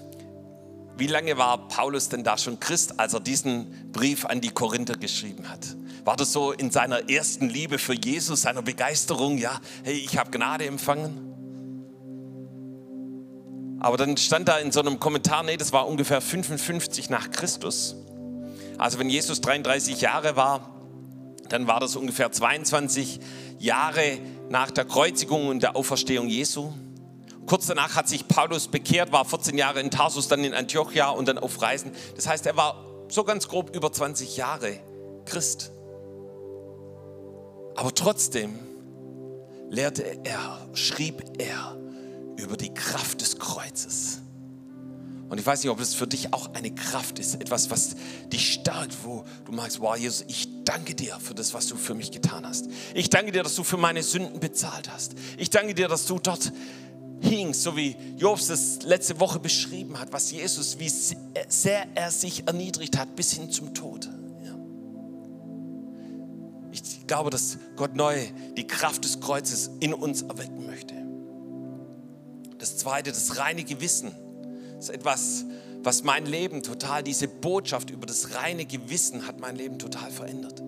wie 0.97 1.07
lange 1.07 1.39
war 1.39 1.69
Paulus 1.69 2.09
denn 2.09 2.25
da 2.25 2.39
schon 2.39 2.61
Christ, 2.61 2.99
als 2.99 3.15
er 3.15 3.21
diesen 3.21 3.93
Brief 3.93 4.27
an 4.27 4.41
die 4.41 4.51
Korinther 4.51 4.97
geschrieben 4.97 5.49
hat? 5.49 5.77
War 6.05 6.17
das 6.17 6.33
so 6.33 6.53
in 6.53 6.71
seiner 6.71 7.09
ersten 7.09 7.49
Liebe 7.49 7.79
für 7.79 7.95
Jesus, 7.95 8.43
seiner 8.43 8.63
Begeisterung, 8.63 9.39
ja, 9.39 9.61
hey, 9.85 9.95
ich 9.95 10.19
habe 10.19 10.31
Gnade 10.31 10.67
empfangen? 10.67 11.35
Aber 13.81 13.97
dann 13.97 14.17
stand 14.17 14.49
da 14.49 14.59
in 14.59 14.71
so 14.71 14.81
einem 14.81 15.01
Kommentar, 15.01 15.43
nee, 15.43 15.57
das 15.57 15.73
war 15.73 15.89
ungefähr 15.89 16.21
55 16.21 17.11
nach 17.11 17.31
Christus. 17.31 17.97
Also 18.79 18.99
wenn 18.99 19.09
Jesus 19.09 19.41
33 19.41 20.01
Jahre 20.01 20.37
war, 20.37 20.71
dann 21.49 21.67
war 21.67 21.81
das 21.81 21.97
ungefähr 21.97 22.33
22 22.33 23.21
Jahre 23.59 24.19
nach 24.49 24.71
der 24.71 24.85
Kreuzigung 24.85 25.49
und 25.49 25.63
der 25.63 25.77
Auferstehung 25.77 26.29
Jesu. 26.29 26.73
Kurz 27.47 27.67
danach 27.67 27.95
hat 27.95 28.09
sich 28.09 28.27
Paulus 28.27 28.69
bekehrt, 28.69 29.13
war 29.13 29.25
14 29.25 29.59
Jahre 29.59 29.81
in 29.81 29.91
Tarsus, 29.91 30.29
dann 30.29 30.45
in 30.45 30.55
Antiochia 30.55 31.11
und 31.11 31.29
dann 31.29 31.39
auf 31.39 31.61
Reisen. 31.61 31.93
Das 32.17 32.27
heißt, 32.27 32.47
er 32.47 32.57
war 32.57 32.85
so 33.09 33.25
ganz 33.25 33.49
grob 33.49 33.75
über 33.77 33.93
20 33.93 34.37
Jahre 34.37 34.81
Christ. 35.27 35.71
Aber 37.77 37.95
trotzdem 37.95 38.59
lehrte 39.69 40.05
er, 40.25 40.69
schrieb 40.75 41.23
er 41.39 41.77
über 42.37 42.57
die 42.57 42.73
Kraft 42.73 43.21
des 43.21 43.39
Kreuzes. 43.39 44.21
Und 45.29 45.39
ich 45.39 45.47
weiß 45.47 45.65
nicht, 45.65 45.71
ob 45.71 45.81
es 45.81 45.95
für 45.95 46.07
dich 46.07 46.33
auch 46.33 46.55
eine 46.55 46.73
Kraft 46.75 47.19
ist, 47.19 47.35
etwas, 47.35 47.71
was 47.71 47.97
dich 48.33 48.53
stärkt, 48.53 49.05
wo 49.05 49.25
du 49.47 49.53
magst, 49.53 49.81
wow, 49.81 49.97
Jesus, 49.97 50.25
ich 50.29 50.65
danke 50.65 50.95
dir 50.95 51.19
für 51.19 51.35
das, 51.35 51.55
was 51.55 51.67
du 51.67 51.77
für 51.77 51.95
mich 51.95 52.13
getan 52.13 52.47
hast. 52.47 52.69
Ich 52.95 53.11
danke 53.11 53.33
dir, 53.33 53.43
dass 53.43 53.55
du 53.55 53.65
für 53.65 53.77
meine 53.79 54.03
Sünden 54.03 54.39
bezahlt 54.39 54.91
hast. 54.93 55.15
Ich 55.37 55.51
danke 55.51 55.75
dir, 55.75 55.89
dass 55.89 56.07
du 56.07 56.19
dort 56.19 56.53
hingst, 57.21 57.63
so 57.63 57.77
wie 57.77 57.97
Jobs 58.17 58.49
das 58.49 58.83
letzte 58.83 59.19
Woche 59.19 59.41
beschrieben 59.41 59.99
hat, 59.99 60.13
was 60.13 60.31
Jesus, 60.31 60.79
wie 60.79 60.91
sehr 61.49 61.87
er 61.95 62.11
sich 62.11 62.47
erniedrigt 62.47 62.99
hat 62.99 63.17
bis 63.17 63.33
hin 63.33 63.51
zum 63.51 63.75
Tod. 63.75 64.09
Ich 67.05 67.09
glaube, 67.09 67.29
dass 67.29 67.59
Gott 67.77 67.95
neu 67.95 68.17
die 68.57 68.67
Kraft 68.67 69.05
des 69.05 69.21
Kreuzes 69.21 69.71
in 69.81 69.93
uns 69.93 70.23
erwecken 70.23 70.65
möchte. 70.65 70.95
Das 72.57 72.79
zweite, 72.79 73.11
das 73.13 73.37
reine 73.37 73.63
Gewissen, 73.63 74.11
das 74.77 74.89
ist 74.89 74.95
etwas, 74.95 75.45
was 75.83 76.03
mein 76.03 76.25
Leben 76.25 76.63
total, 76.63 77.03
diese 77.03 77.29
Botschaft 77.29 77.91
über 77.91 78.07
das 78.07 78.35
reine 78.35 78.65
Gewissen 78.65 79.27
hat 79.27 79.39
mein 79.39 79.55
Leben 79.55 79.79
total 79.79 80.11
verändert. 80.11 80.63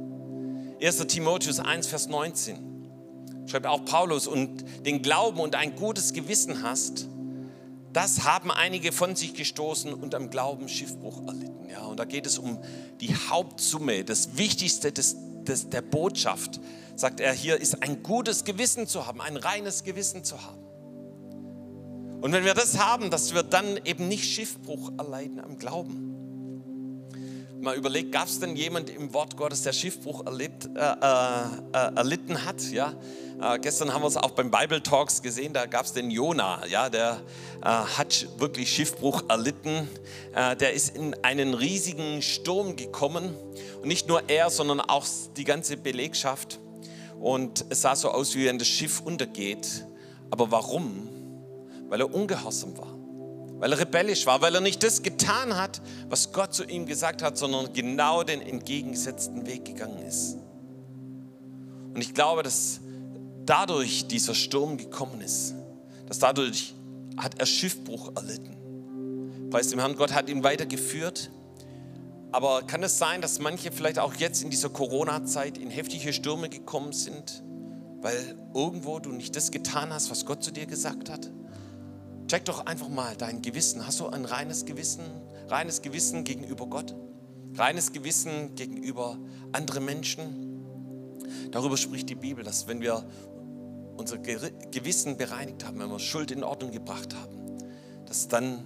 1. 0.83 1.07
Timotheus 1.07 1.59
1, 1.59 1.87
Vers 1.87 2.07
19 2.09 3.46
schreibt 3.46 3.64
auch 3.64 3.87
Paulus, 3.87 4.27
und 4.27 4.62
den 4.85 5.01
Glauben 5.01 5.40
und 5.40 5.55
ein 5.55 5.75
gutes 5.75 6.12
Gewissen 6.12 6.62
hast, 6.62 7.09
das 7.94 8.25
haben 8.25 8.51
einige 8.51 8.92
von 8.92 9.16
sich 9.16 9.33
gestoßen 9.33 9.94
und 9.94 10.14
am 10.14 10.29
Glauben 10.29 10.68
Schiffbruch 10.68 11.27
erlitten. 11.27 11.66
Ja, 11.70 11.87
und 11.87 11.99
da 11.99 12.05
geht 12.05 12.27
es 12.27 12.37
um 12.37 12.59
die 13.01 13.14
Hauptsumme, 13.14 14.05
das 14.05 14.37
Wichtigste 14.37 14.92
des, 14.92 15.16
des, 15.49 15.71
der 15.71 15.83
Botschaft, 15.83 16.61
sagt 16.95 17.21
er 17.21 17.33
hier, 17.33 17.61
ist 17.61 17.83
ein 17.83 18.03
gutes 18.03 18.45
Gewissen 18.45 18.87
zu 18.87 19.07
haben, 19.07 19.21
ein 19.21 19.37
reines 19.37 19.85
Gewissen 19.85 20.25
zu 20.25 20.43
haben. 20.43 20.65
Und 22.21 22.33
wenn 22.33 22.45
wir 22.45 22.55
das 22.55 22.79
haben, 22.79 23.11
dass 23.11 23.35
wir 23.35 23.43
dann 23.43 23.79
eben 23.85 24.09
nicht 24.09 24.25
Schiffbruch 24.25 24.93
erleiden 24.99 25.41
am 25.41 25.59
Glauben. 25.59 26.17
Mal 27.61 27.77
überlegt, 27.77 28.12
gab 28.12 28.29
es 28.29 28.38
denn 28.38 28.55
jemand 28.55 28.90
im 28.90 29.12
Wort 29.14 29.37
Gottes, 29.37 29.62
der 29.62 29.73
Schiffbruch 29.73 30.27
erlebt, 30.27 30.69
äh, 30.75 30.79
äh, 30.79 31.97
erlitten 31.97 32.45
hat? 32.45 32.62
Ja? 32.71 32.95
Äh, 33.40 33.59
gestern 33.59 33.92
haben 33.92 34.03
wir 34.03 34.09
es 34.09 34.16
auch 34.16 34.33
beim 34.33 34.51
Bible 34.51 34.83
Talks 34.83 35.23
gesehen, 35.23 35.53
da 35.53 35.66
gab 35.66 35.87
es 35.87 35.92
den 35.92 36.11
Jona, 36.11 36.66
ja, 36.66 36.88
der 36.88 37.21
äh, 37.62 37.66
hat 37.66 38.29
wirklich 38.38 38.71
Schiffbruch 38.71 39.25
erlitten. 39.29 39.88
Äh, 40.35 40.57
der 40.57 40.73
ist 40.73 40.97
in 40.97 41.14
einen 41.25 41.55
riesigen 41.55 42.23
Sturm 42.23 42.77
gekommen. 42.77 43.35
Und 43.81 43.88
nicht 43.88 44.09
nur 44.09 44.29
er, 44.29 44.51
sondern 44.51 44.81
auch 44.81 45.07
die 45.37 45.45
ganze 45.45 45.77
Belegschaft. 45.77 46.61
Und 47.21 47.64
es 47.71 47.83
sah 47.83 47.97
so 47.97 48.11
aus, 48.11 48.35
wie 48.35 48.47
wenn 48.47 48.59
das 48.59 48.69
Schiff 48.69 49.01
untergeht. 49.01 49.87
Aber 50.31 50.51
warum? 50.51 51.09
weil 51.88 52.01
er 52.01 52.12
ungehorsam 52.12 52.77
war, 52.79 52.96
weil 53.59 53.73
er 53.73 53.79
rebellisch 53.79 54.27
war, 54.27 54.40
weil 54.42 54.55
er 54.55 54.61
nicht 54.61 54.83
das 54.83 55.03
getan 55.03 55.57
hat, 55.57 55.81
was 56.09 56.33
Gott 56.33 56.55
zu 56.55 56.64
ihm 56.64 56.87
gesagt 56.87 57.23
hat, 57.23 57.38
sondern 57.38 57.73
genau 57.73 58.23
den 58.23 58.42
entgegengesetzten 58.42 59.47
Weg 59.47 59.64
gegangen 59.64 60.05
ist. 60.07 60.37
Und 61.95 62.01
ich 62.01 62.12
glaube, 62.12 62.42
dass 62.42 62.81
dadurch 63.47 64.07
dieser 64.07 64.35
Sturm 64.35 64.77
gekommen 64.77 65.21
ist, 65.21 65.55
dass 66.07 66.19
dadurch 66.19 66.75
hat 67.16 67.38
er 67.38 67.47
Schiffbruch 67.47 68.14
erlitten. 68.14 69.49
Preis 69.51 69.69
dem 69.69 69.79
Herrn, 69.79 69.97
Gott 69.97 70.12
hat 70.12 70.29
ihn 70.29 70.42
weitergeführt. 70.42 71.31
Aber 72.33 72.62
kann 72.62 72.83
es 72.83 72.99
sein, 72.99 73.23
dass 73.23 73.38
manche 73.38 73.73
vielleicht 73.73 73.99
auch 73.99 74.14
jetzt 74.14 74.42
in 74.42 74.51
dieser 74.51 74.69
Corona-Zeit 74.69 75.57
in 75.57 75.71
heftige 75.71 76.12
Stürme 76.12 76.51
gekommen 76.51 76.92
sind, 76.92 77.42
weil 78.03 78.37
irgendwo 78.53 78.99
du 78.99 79.11
nicht 79.11 79.37
das 79.37 79.51
getan 79.51 79.90
hast, 79.90 80.11
was 80.11 80.27
Gott 80.27 80.42
zu 80.42 80.51
dir 80.51 80.66
gesagt 80.66 81.09
hat? 81.09 81.31
Check 82.29 82.45
doch 82.45 82.67
einfach 82.67 82.89
mal 82.89 83.17
dein 83.17 83.41
Gewissen. 83.41 83.87
Hast 83.87 84.01
du 84.01 84.09
ein 84.09 84.25
reines 84.25 84.65
Gewissen? 84.65 85.05
Reines 85.49 85.81
Gewissen 85.83 86.25
gegenüber 86.25 86.67
Gott? 86.67 86.95
Reines 87.55 87.93
Gewissen 87.93 88.55
gegenüber 88.57 89.17
anderen 89.53 89.85
Menschen? 89.85 90.47
Darüber 91.53 91.77
spricht 91.77 92.09
die 92.09 92.17
Bibel, 92.17 92.43
dass 92.45 92.67
wenn 92.67 92.81
wir 92.81 93.09
unser 93.97 94.19
Gewissen 94.19 95.17
bereinigt 95.17 95.65
haben, 95.65 95.79
wenn 95.79 95.89
wir 95.89 96.01
Schuld 96.01 96.31
in 96.31 96.43
Ordnung 96.43 96.73
gebracht 96.73 97.15
haben, 97.15 97.59
dass 98.07 98.29
dann 98.29 98.65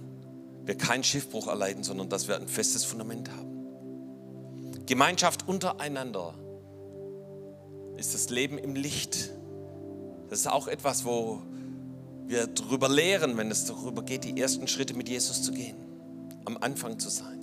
wir 0.65 0.75
keinen 0.75 1.03
Schiffbruch 1.03 1.47
erleiden, 1.47 1.83
sondern 1.83 2.09
dass 2.09 2.27
wir 2.27 2.35
ein 2.35 2.47
festes 2.47 2.83
Fundament 2.83 3.29
haben. 3.31 4.85
Gemeinschaft 4.85 5.47
untereinander 5.47 6.33
ist 7.97 8.13
das 8.13 8.29
Leben 8.29 8.57
im 8.57 8.75
Licht. 8.75 9.29
Das 10.29 10.39
ist 10.39 10.47
auch 10.47 10.67
etwas, 10.67 11.05
wo 11.05 11.41
wir 12.31 12.47
darüber 12.47 12.89
lehren, 12.89 13.37
wenn 13.37 13.51
es 13.51 13.65
darüber 13.65 14.01
geht, 14.03 14.23
die 14.23 14.39
ersten 14.39 14.67
Schritte 14.67 14.93
mit 14.93 15.09
Jesus 15.09 15.43
zu 15.43 15.51
gehen, 15.51 15.75
am 16.45 16.57
Anfang 16.57 16.97
zu 16.97 17.09
sein. 17.09 17.39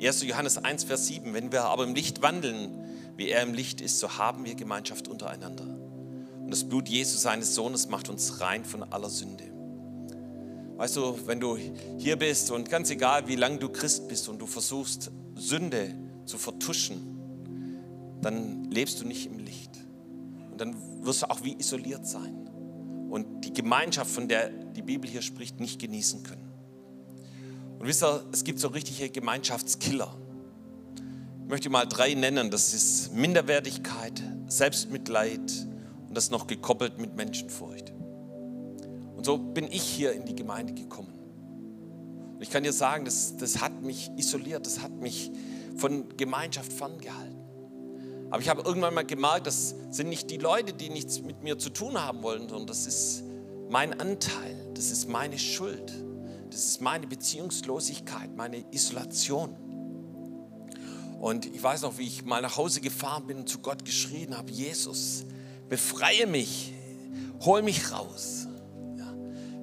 1. 0.00 0.22
Johannes 0.22 0.58
1, 0.58 0.84
Vers 0.84 1.08
7, 1.08 1.34
wenn 1.34 1.50
wir 1.50 1.64
aber 1.64 1.84
im 1.84 1.94
Licht 1.94 2.22
wandeln, 2.22 2.84
wie 3.16 3.28
er 3.28 3.42
im 3.42 3.52
Licht 3.52 3.80
ist, 3.80 3.98
so 3.98 4.16
haben 4.16 4.44
wir 4.44 4.54
Gemeinschaft 4.54 5.08
untereinander. 5.08 5.64
Und 5.64 6.50
das 6.50 6.64
Blut 6.64 6.88
Jesu, 6.88 7.18
seines 7.18 7.54
Sohnes, 7.56 7.88
macht 7.88 8.08
uns 8.08 8.40
rein 8.40 8.64
von 8.64 8.84
aller 8.84 9.10
Sünde. 9.10 9.44
Weißt 10.76 10.96
du, 10.96 11.18
wenn 11.26 11.40
du 11.40 11.58
hier 11.98 12.16
bist 12.16 12.52
und 12.52 12.70
ganz 12.70 12.90
egal, 12.90 13.26
wie 13.26 13.34
lange 13.34 13.58
du 13.58 13.68
Christ 13.68 14.06
bist 14.06 14.28
und 14.28 14.38
du 14.38 14.46
versuchst, 14.46 15.10
Sünde 15.34 15.92
zu 16.24 16.38
vertuschen, 16.38 17.18
dann 18.22 18.70
lebst 18.70 19.00
du 19.00 19.04
nicht 19.04 19.26
im 19.26 19.40
Licht. 19.40 19.72
Und 20.52 20.60
dann 20.60 20.76
wirst 21.04 21.22
du 21.22 21.30
auch 21.30 21.42
wie 21.42 21.56
isoliert 21.58 22.06
sein 22.06 22.47
und 23.08 23.44
die 23.44 23.52
Gemeinschaft, 23.52 24.10
von 24.10 24.28
der 24.28 24.48
die 24.48 24.82
Bibel 24.82 25.08
hier 25.08 25.22
spricht, 25.22 25.60
nicht 25.60 25.80
genießen 25.80 26.22
können. 26.22 26.48
Und 27.78 27.86
wisst 27.86 28.02
ihr, 28.02 28.24
es 28.32 28.44
gibt 28.44 28.58
so 28.58 28.68
richtige 28.68 29.08
Gemeinschaftskiller. 29.08 30.14
Ich 31.44 31.48
möchte 31.48 31.70
mal 31.70 31.86
drei 31.86 32.14
nennen. 32.14 32.50
Das 32.50 32.74
ist 32.74 33.14
Minderwertigkeit, 33.14 34.22
Selbstmitleid 34.48 35.66
und 36.08 36.14
das 36.14 36.30
noch 36.30 36.46
gekoppelt 36.46 36.98
mit 36.98 37.16
Menschenfurcht. 37.16 37.92
Und 39.16 39.24
so 39.24 39.38
bin 39.38 39.66
ich 39.66 39.82
hier 39.82 40.12
in 40.12 40.24
die 40.24 40.34
Gemeinde 40.34 40.74
gekommen. 40.74 41.12
Und 42.34 42.42
ich 42.42 42.50
kann 42.50 42.62
dir 42.62 42.72
sagen, 42.72 43.04
das, 43.04 43.36
das 43.36 43.60
hat 43.60 43.82
mich 43.82 44.10
isoliert, 44.16 44.64
das 44.66 44.80
hat 44.80 44.92
mich 44.92 45.30
von 45.76 46.16
Gemeinschaft 46.16 46.72
ferngehalten. 46.72 47.27
Aber 48.30 48.42
ich 48.42 48.48
habe 48.48 48.62
irgendwann 48.62 48.94
mal 48.94 49.06
gemerkt, 49.06 49.46
das 49.46 49.74
sind 49.90 50.08
nicht 50.08 50.30
die 50.30 50.36
Leute, 50.36 50.72
die 50.72 50.90
nichts 50.90 51.22
mit 51.22 51.42
mir 51.42 51.58
zu 51.58 51.70
tun 51.70 51.98
haben 51.98 52.22
wollen, 52.22 52.48
sondern 52.48 52.66
das 52.66 52.86
ist 52.86 53.22
mein 53.70 53.98
Anteil, 53.98 54.70
das 54.74 54.90
ist 54.90 55.08
meine 55.08 55.38
Schuld, 55.38 55.92
das 56.50 56.64
ist 56.64 56.80
meine 56.80 57.06
Beziehungslosigkeit, 57.06 58.34
meine 58.36 58.64
Isolation. 58.70 59.56
Und 61.20 61.46
ich 61.46 61.62
weiß 61.62 61.82
noch, 61.82 61.98
wie 61.98 62.06
ich 62.06 62.24
mal 62.24 62.42
nach 62.42 62.56
Hause 62.56 62.80
gefahren 62.80 63.26
bin 63.26 63.38
und 63.38 63.48
zu 63.48 63.58
Gott 63.58 63.84
geschrien 63.84 64.36
habe, 64.36 64.52
Jesus, 64.52 65.24
befreie 65.68 66.26
mich, 66.26 66.72
hol 67.40 67.62
mich 67.62 67.92
raus. 67.92 68.46
Ja. 68.96 69.14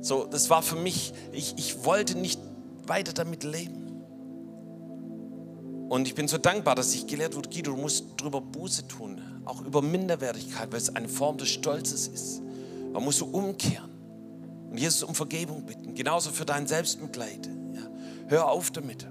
So, 0.01 0.25
das 0.25 0.49
war 0.49 0.61
für 0.61 0.75
mich, 0.75 1.13
ich, 1.31 1.53
ich 1.57 1.85
wollte 1.85 2.17
nicht 2.17 2.39
weiter 2.87 3.13
damit 3.13 3.43
leben. 3.43 3.84
Und 5.95 6.09
ich 6.09 6.13
bin 6.13 6.27
so 6.27 6.37
dankbar, 6.37 6.75
dass 6.75 6.93
ich 6.93 7.07
gelehrt 7.07 7.37
wurde, 7.37 7.47
Guido, 7.47 7.71
du 7.71 7.77
musst 7.77 8.03
darüber 8.17 8.41
Buße 8.41 8.85
tun, 8.85 9.21
auch 9.45 9.61
über 9.61 9.81
Minderwertigkeit, 9.81 10.69
weil 10.69 10.77
es 10.77 10.93
eine 10.93 11.07
Form 11.07 11.37
des 11.37 11.47
Stolzes 11.47 12.09
ist. 12.09 12.41
Man 12.91 13.01
muss 13.01 13.19
so 13.19 13.27
umkehren 13.27 13.89
und 14.69 14.77
Jesus 14.77 15.03
um 15.03 15.15
Vergebung 15.15 15.65
bitten, 15.65 15.95
genauso 15.95 16.31
für 16.31 16.43
dein 16.43 16.67
Selbstmitleid. 16.67 17.49
Ja. 17.73 17.87
Hör 18.27 18.51
auf 18.51 18.71
damit. 18.71 19.07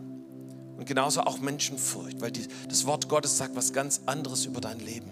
Und 0.76 0.84
genauso 0.84 1.22
auch 1.22 1.38
Menschenfurcht, 1.38 2.20
weil 2.20 2.32
die, 2.32 2.46
das 2.68 2.84
Wort 2.84 3.08
Gottes 3.08 3.38
sagt 3.38 3.56
was 3.56 3.72
ganz 3.72 4.02
anderes 4.04 4.44
über 4.44 4.60
dein 4.60 4.78
Leben. 4.78 5.10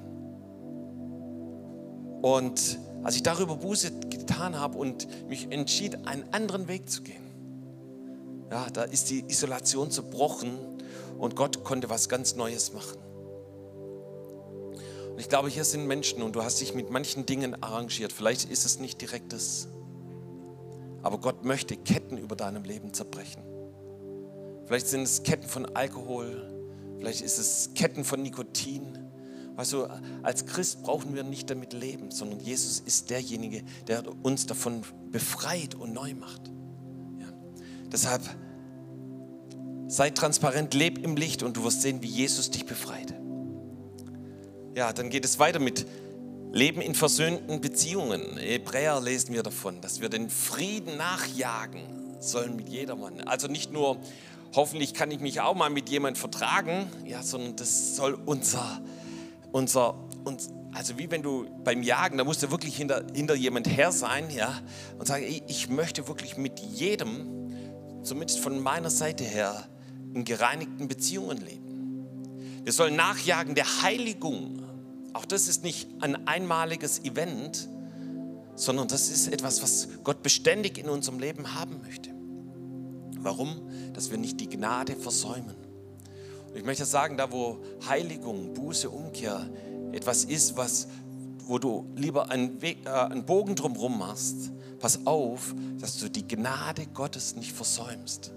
Und 2.20 2.78
als 3.02 3.16
ich 3.16 3.22
darüber 3.22 3.56
Buße 3.56 3.92
getan 4.10 4.60
habe 4.60 4.76
und 4.76 5.08
mich 5.26 5.50
entschied, 5.50 6.06
einen 6.06 6.24
anderen 6.32 6.68
Weg 6.68 6.90
zu 6.90 7.02
gehen, 7.02 7.22
ja, 8.50 8.68
da 8.68 8.82
ist 8.82 9.08
die 9.08 9.24
Isolation 9.28 9.90
zerbrochen 9.90 10.71
und 11.22 11.36
Gott 11.36 11.62
konnte 11.62 11.88
was 11.88 12.08
ganz 12.08 12.34
Neues 12.34 12.72
machen. 12.72 12.98
Und 15.12 15.20
ich 15.20 15.28
glaube, 15.28 15.48
hier 15.48 15.62
sind 15.62 15.86
Menschen 15.86 16.20
und 16.20 16.34
du 16.34 16.42
hast 16.42 16.60
dich 16.60 16.74
mit 16.74 16.90
manchen 16.90 17.26
Dingen 17.26 17.62
arrangiert. 17.62 18.12
Vielleicht 18.12 18.50
ist 18.50 18.64
es 18.64 18.80
nicht 18.80 19.00
direkt 19.00 19.32
das. 19.32 19.68
Aber 21.00 21.18
Gott 21.18 21.44
möchte 21.44 21.76
Ketten 21.76 22.18
über 22.18 22.34
deinem 22.34 22.64
Leben 22.64 22.92
zerbrechen. 22.92 23.40
Vielleicht 24.66 24.88
sind 24.88 25.02
es 25.02 25.22
Ketten 25.22 25.46
von 25.46 25.66
Alkohol, 25.76 26.52
vielleicht 26.98 27.20
ist 27.20 27.38
es 27.38 27.70
Ketten 27.74 28.02
von 28.02 28.20
Nikotin. 28.20 28.98
Weißt 29.54 29.74
du, 29.74 29.86
als 30.24 30.46
Christ 30.46 30.82
brauchen 30.82 31.14
wir 31.14 31.22
nicht 31.22 31.48
damit 31.48 31.72
leben, 31.72 32.10
sondern 32.10 32.40
Jesus 32.40 32.80
ist 32.80 33.10
derjenige, 33.10 33.62
der 33.86 34.02
uns 34.24 34.46
davon 34.46 34.82
befreit 35.12 35.76
und 35.76 35.92
neu 35.92 36.14
macht. 36.14 36.50
Ja. 37.20 37.32
Deshalb 37.92 38.22
Sei 39.92 40.08
transparent, 40.08 40.72
leb 40.72 41.04
im 41.04 41.16
Licht 41.16 41.42
und 41.42 41.58
du 41.58 41.64
wirst 41.64 41.82
sehen, 41.82 42.00
wie 42.00 42.06
Jesus 42.06 42.50
dich 42.50 42.64
befreit. 42.64 43.12
Ja, 44.74 44.90
dann 44.94 45.10
geht 45.10 45.22
es 45.26 45.38
weiter 45.38 45.58
mit 45.58 45.86
Leben 46.50 46.80
in 46.80 46.94
versöhnten 46.94 47.60
Beziehungen. 47.60 48.38
Hebräer 48.38 49.02
lesen 49.02 49.34
wir 49.34 49.42
davon, 49.42 49.82
dass 49.82 50.00
wir 50.00 50.08
den 50.08 50.30
Frieden 50.30 50.96
nachjagen 50.96 51.82
sollen 52.20 52.56
mit 52.56 52.70
jedermann. 52.70 53.20
Also 53.20 53.48
nicht 53.48 53.70
nur, 53.70 53.98
hoffentlich 54.54 54.94
kann 54.94 55.10
ich 55.10 55.20
mich 55.20 55.42
auch 55.42 55.54
mal 55.54 55.68
mit 55.68 55.90
jemandem 55.90 56.18
vertragen, 56.18 56.90
ja, 57.04 57.22
sondern 57.22 57.56
das 57.56 57.94
soll 57.94 58.18
unser, 58.24 58.80
unser, 59.50 59.94
uns, 60.24 60.48
also 60.72 60.96
wie 60.96 61.10
wenn 61.10 61.22
du 61.22 61.44
beim 61.64 61.82
Jagen, 61.82 62.16
da 62.16 62.24
musst 62.24 62.42
du 62.42 62.50
wirklich 62.50 62.74
hinter, 62.74 63.04
hinter 63.14 63.34
jemand 63.34 63.68
her 63.68 63.92
sein, 63.92 64.30
ja, 64.30 64.58
und 64.98 65.06
sagen, 65.06 65.26
ich 65.48 65.68
möchte 65.68 66.08
wirklich 66.08 66.38
mit 66.38 66.60
jedem, 66.60 68.00
zumindest 68.02 68.38
von 68.38 68.58
meiner 68.58 68.88
Seite 68.88 69.24
her, 69.24 69.68
in 70.14 70.24
gereinigten 70.24 70.88
Beziehungen 70.88 71.38
leben. 71.38 72.06
Wir 72.64 72.72
sollen 72.72 72.96
nachjagen 72.96 73.54
der 73.54 73.82
Heiligung. 73.82 74.62
Auch 75.14 75.24
das 75.24 75.48
ist 75.48 75.64
nicht 75.64 75.88
ein 76.00 76.26
einmaliges 76.28 77.04
Event, 77.04 77.68
sondern 78.54 78.88
das 78.88 79.08
ist 79.08 79.28
etwas, 79.28 79.62
was 79.62 79.88
Gott 80.04 80.22
beständig 80.22 80.78
in 80.78 80.88
unserem 80.88 81.18
Leben 81.18 81.54
haben 81.54 81.80
möchte. 81.82 82.10
Warum? 83.18 83.68
Dass 83.94 84.10
wir 84.10 84.18
nicht 84.18 84.40
die 84.40 84.48
Gnade 84.48 84.96
versäumen. 84.96 85.56
Und 86.48 86.56
ich 86.56 86.64
möchte 86.64 86.84
sagen, 86.84 87.16
da 87.16 87.32
wo 87.32 87.58
Heiligung, 87.88 88.52
Buße, 88.52 88.90
Umkehr 88.90 89.48
etwas 89.92 90.24
ist, 90.24 90.56
was, 90.56 90.88
wo 91.46 91.58
du 91.58 91.86
lieber 91.96 92.30
einen, 92.30 92.60
Weg, 92.62 92.78
äh, 92.84 92.90
einen 92.90 93.24
Bogen 93.24 93.54
drumherum 93.54 93.98
machst, 93.98 94.52
pass 94.78 95.06
auf, 95.06 95.54
dass 95.78 95.98
du 95.98 96.08
die 96.10 96.26
Gnade 96.26 96.86
Gottes 96.86 97.36
nicht 97.36 97.52
versäumst. 97.52 98.32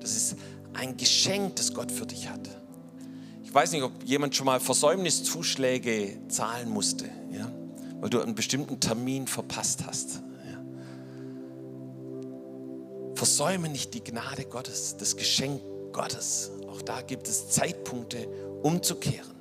Das 0.00 0.16
ist 0.16 0.36
ein 0.76 0.96
Geschenk, 0.96 1.56
das 1.56 1.74
Gott 1.74 1.90
für 1.90 2.06
dich 2.06 2.28
hat. 2.28 2.48
Ich 3.42 3.52
weiß 3.52 3.72
nicht, 3.72 3.82
ob 3.82 3.92
jemand 4.04 4.36
schon 4.36 4.46
mal 4.46 4.60
Versäumniszuschläge 4.60 6.18
zahlen 6.28 6.68
musste, 6.68 7.06
ja? 7.32 7.50
weil 8.00 8.10
du 8.10 8.20
einen 8.20 8.34
bestimmten 8.34 8.78
Termin 8.80 9.26
verpasst 9.26 9.86
hast. 9.86 10.22
Ja? 10.44 10.60
Versäume 13.14 13.68
nicht 13.68 13.94
die 13.94 14.04
Gnade 14.04 14.44
Gottes, 14.44 14.96
das 14.98 15.16
Geschenk 15.16 15.62
Gottes. 15.92 16.50
Auch 16.68 16.82
da 16.82 17.00
gibt 17.00 17.28
es 17.28 17.48
Zeitpunkte, 17.48 18.28
umzukehren. 18.62 19.34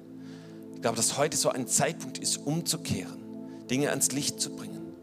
Ich 0.74 0.82
glaube, 0.82 0.95
dass 0.98 1.17
heute 1.17 1.36
so 1.36 1.50
ein 1.50 1.67
Zeitpunkt 1.67 2.17
ist, 2.19 2.38
umzukehren, 2.38 3.19
Dinge 3.69 3.89
ans 3.89 4.12
Licht 4.12 4.39
zu 4.39 4.56
bringen. 4.56 4.93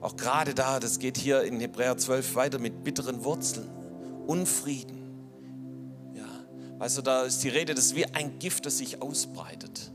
Auch 0.00 0.16
gerade 0.16 0.54
da, 0.54 0.80
das 0.80 0.98
geht 0.98 1.18
hier 1.18 1.42
in 1.42 1.60
Hebräer 1.60 1.98
12 1.98 2.34
weiter 2.34 2.58
mit 2.58 2.82
bitteren 2.84 3.24
Wurzeln, 3.24 3.68
Unfrieden 4.26 5.01
also 6.82 7.00
da 7.00 7.22
ist 7.22 7.44
die 7.44 7.48
Rede, 7.48 7.76
das 7.76 7.86
ist 7.86 7.94
wie 7.94 8.06
ein 8.06 8.40
Gift, 8.40 8.66
das 8.66 8.78
sich 8.78 9.00
ausbreitet. 9.00 9.92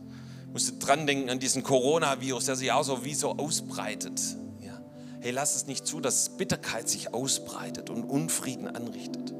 Ich 0.47 0.53
musste 0.53 0.71
dran 0.79 1.05
denken 1.05 1.29
an 1.29 1.37
diesen 1.37 1.61
Coronavirus, 1.61 2.45
der 2.45 2.55
sich 2.55 2.71
auch 2.71 2.85
so 2.85 3.03
wie 3.03 3.13
so 3.13 3.31
ausbreitet. 3.31 4.21
Ja. 4.61 4.79
Hey, 5.19 5.31
lass 5.31 5.57
es 5.57 5.67
nicht 5.67 5.85
zu, 5.85 5.99
dass 5.99 6.37
Bitterkeit 6.37 6.87
sich 6.87 7.13
ausbreitet 7.13 7.89
und 7.89 8.05
Unfrieden 8.05 8.69
anrichtet. 8.69 9.33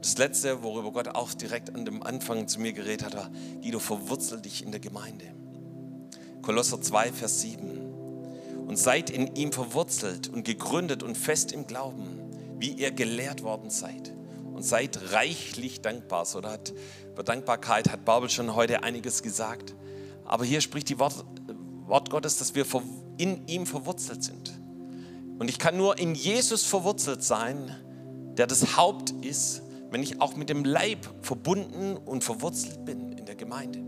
Das 0.00 0.18
Letzte, 0.18 0.64
worüber 0.64 0.90
Gott 0.90 1.06
auch 1.06 1.32
direkt 1.32 1.76
an 1.76 1.84
dem 1.84 2.02
Anfang 2.02 2.48
zu 2.48 2.58
mir 2.58 2.72
geredet 2.72 3.06
hat, 3.06 3.14
war, 3.14 3.30
Guido, 3.62 3.78
verwurzel 3.78 4.40
dich 4.40 4.64
in 4.64 4.72
der 4.72 4.80
Gemeinde. 4.80 5.26
Kolosser 6.42 6.82
2, 6.82 7.12
Vers 7.12 7.40
7. 7.42 8.66
Und 8.66 8.76
seid 8.76 9.10
in 9.10 9.36
ihm 9.36 9.52
verwurzelt 9.52 10.26
und 10.26 10.44
gegründet 10.44 11.04
und 11.04 11.16
fest 11.16 11.52
im 11.52 11.68
Glauben, 11.68 12.18
wie 12.58 12.72
ihr 12.72 12.90
gelehrt 12.90 13.44
worden 13.44 13.70
seid 13.70 14.12
und 14.60 14.64
seid 14.64 15.12
reichlich 15.12 15.80
dankbar. 15.80 16.26
So, 16.26 16.42
hat, 16.42 16.74
über 17.10 17.22
Dankbarkeit 17.22 17.90
hat 17.90 18.04
Babel 18.04 18.28
schon 18.28 18.54
heute 18.54 18.82
einiges 18.82 19.22
gesagt. 19.22 19.74
Aber 20.26 20.44
hier 20.44 20.60
spricht 20.60 20.90
die 20.90 20.98
Wort, 20.98 21.24
Wort 21.86 22.10
Gottes, 22.10 22.36
dass 22.36 22.54
wir 22.54 22.66
in 23.16 23.46
ihm 23.46 23.64
verwurzelt 23.64 24.22
sind. 24.22 24.52
Und 25.38 25.48
ich 25.48 25.58
kann 25.58 25.78
nur 25.78 25.98
in 25.98 26.14
Jesus 26.14 26.66
verwurzelt 26.66 27.24
sein, 27.24 27.74
der 28.36 28.46
das 28.46 28.76
Haupt 28.76 29.12
ist, 29.22 29.62
wenn 29.90 30.02
ich 30.02 30.20
auch 30.20 30.36
mit 30.36 30.50
dem 30.50 30.66
Leib 30.66 31.08
verbunden 31.22 31.96
und 31.96 32.22
verwurzelt 32.22 32.84
bin 32.84 33.12
in 33.12 33.24
der 33.24 33.36
Gemeinde. 33.36 33.78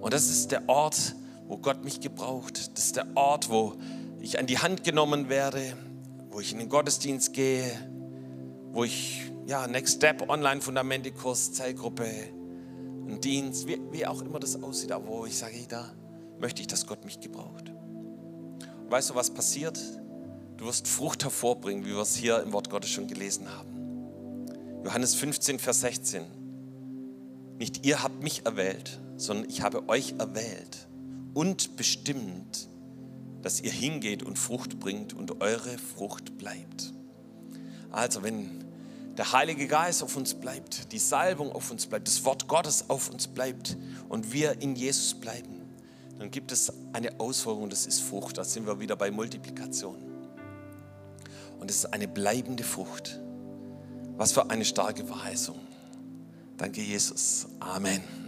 Und 0.00 0.12
das 0.12 0.28
ist 0.28 0.50
der 0.50 0.68
Ort, 0.68 1.14
wo 1.46 1.56
Gott 1.56 1.84
mich 1.84 2.00
gebraucht. 2.00 2.76
Das 2.76 2.86
ist 2.86 2.96
der 2.96 3.06
Ort, 3.14 3.48
wo 3.48 3.74
ich 4.18 4.40
an 4.40 4.46
die 4.46 4.58
Hand 4.58 4.82
genommen 4.82 5.28
werde, 5.28 5.76
wo 6.30 6.40
ich 6.40 6.50
in 6.50 6.58
den 6.58 6.68
Gottesdienst 6.68 7.32
gehe, 7.32 7.70
wo 8.78 8.84
ich, 8.84 9.24
ja, 9.48 9.66
Next 9.66 9.96
Step, 9.96 10.30
Online-Fundamente-Kurs, 10.30 11.52
Zellgruppe, 11.52 12.04
ein 13.08 13.20
Dienst, 13.20 13.66
wie, 13.66 13.80
wie, 13.90 14.06
auch 14.06 14.22
immer 14.22 14.38
das 14.38 14.62
aussieht, 14.62 14.92
aber 14.92 15.08
wo 15.08 15.26
ich 15.26 15.36
sage, 15.36 15.56
da 15.68 15.90
möchte 16.38 16.60
ich, 16.60 16.68
dass 16.68 16.86
Gott 16.86 17.04
mich 17.04 17.18
gebraucht. 17.18 17.70
Und 17.70 18.88
weißt 18.88 19.10
du, 19.10 19.16
was 19.16 19.30
passiert? 19.30 19.80
Du 20.58 20.66
wirst 20.66 20.86
Frucht 20.86 21.24
hervorbringen, 21.24 21.84
wie 21.84 21.90
wir 21.90 22.02
es 22.02 22.14
hier 22.14 22.40
im 22.40 22.52
Wort 22.52 22.70
Gottes 22.70 22.90
schon 22.90 23.08
gelesen 23.08 23.48
haben. 23.52 24.46
Johannes 24.84 25.16
15, 25.16 25.58
Vers 25.58 25.80
16. 25.80 26.22
Nicht 27.58 27.84
ihr 27.84 28.04
habt 28.04 28.22
mich 28.22 28.46
erwählt, 28.46 29.00
sondern 29.16 29.50
ich 29.50 29.62
habe 29.62 29.88
euch 29.88 30.14
erwählt 30.20 30.86
und 31.34 31.76
bestimmt, 31.76 32.68
dass 33.42 33.60
ihr 33.60 33.72
hingeht 33.72 34.22
und 34.22 34.38
Frucht 34.38 34.78
bringt 34.78 35.14
und 35.14 35.40
eure 35.40 35.78
Frucht 35.78 36.38
bleibt. 36.38 36.92
Also 37.90 38.22
wenn 38.22 38.57
der 39.18 39.32
Heilige 39.32 39.66
Geist 39.66 40.02
auf 40.02 40.16
uns 40.16 40.32
bleibt, 40.34 40.92
die 40.92 40.98
Salbung 40.98 41.52
auf 41.52 41.70
uns 41.70 41.86
bleibt, 41.86 42.06
das 42.08 42.24
Wort 42.24 42.48
Gottes 42.48 42.88
auf 42.88 43.10
uns 43.10 43.26
bleibt 43.26 43.76
und 44.08 44.32
wir 44.32 44.62
in 44.62 44.76
Jesus 44.76 45.14
bleiben, 45.14 45.58
dann 46.18 46.30
gibt 46.30 46.50
es 46.50 46.72
eine 46.92 47.20
Auswirkung, 47.20 47.70
das 47.70 47.86
ist 47.86 48.00
Frucht. 48.00 48.38
Da 48.38 48.44
sind 48.44 48.66
wir 48.66 48.80
wieder 48.80 48.96
bei 48.96 49.10
Multiplikation. 49.10 49.96
Und 51.60 51.70
es 51.70 51.78
ist 51.78 51.86
eine 51.92 52.08
bleibende 52.08 52.64
Frucht. 52.64 53.20
Was 54.16 54.32
für 54.32 54.50
eine 54.50 54.64
starke 54.64 55.04
Verheißung. 55.04 55.58
Danke, 56.56 56.80
Jesus. 56.80 57.46
Amen. 57.60 58.27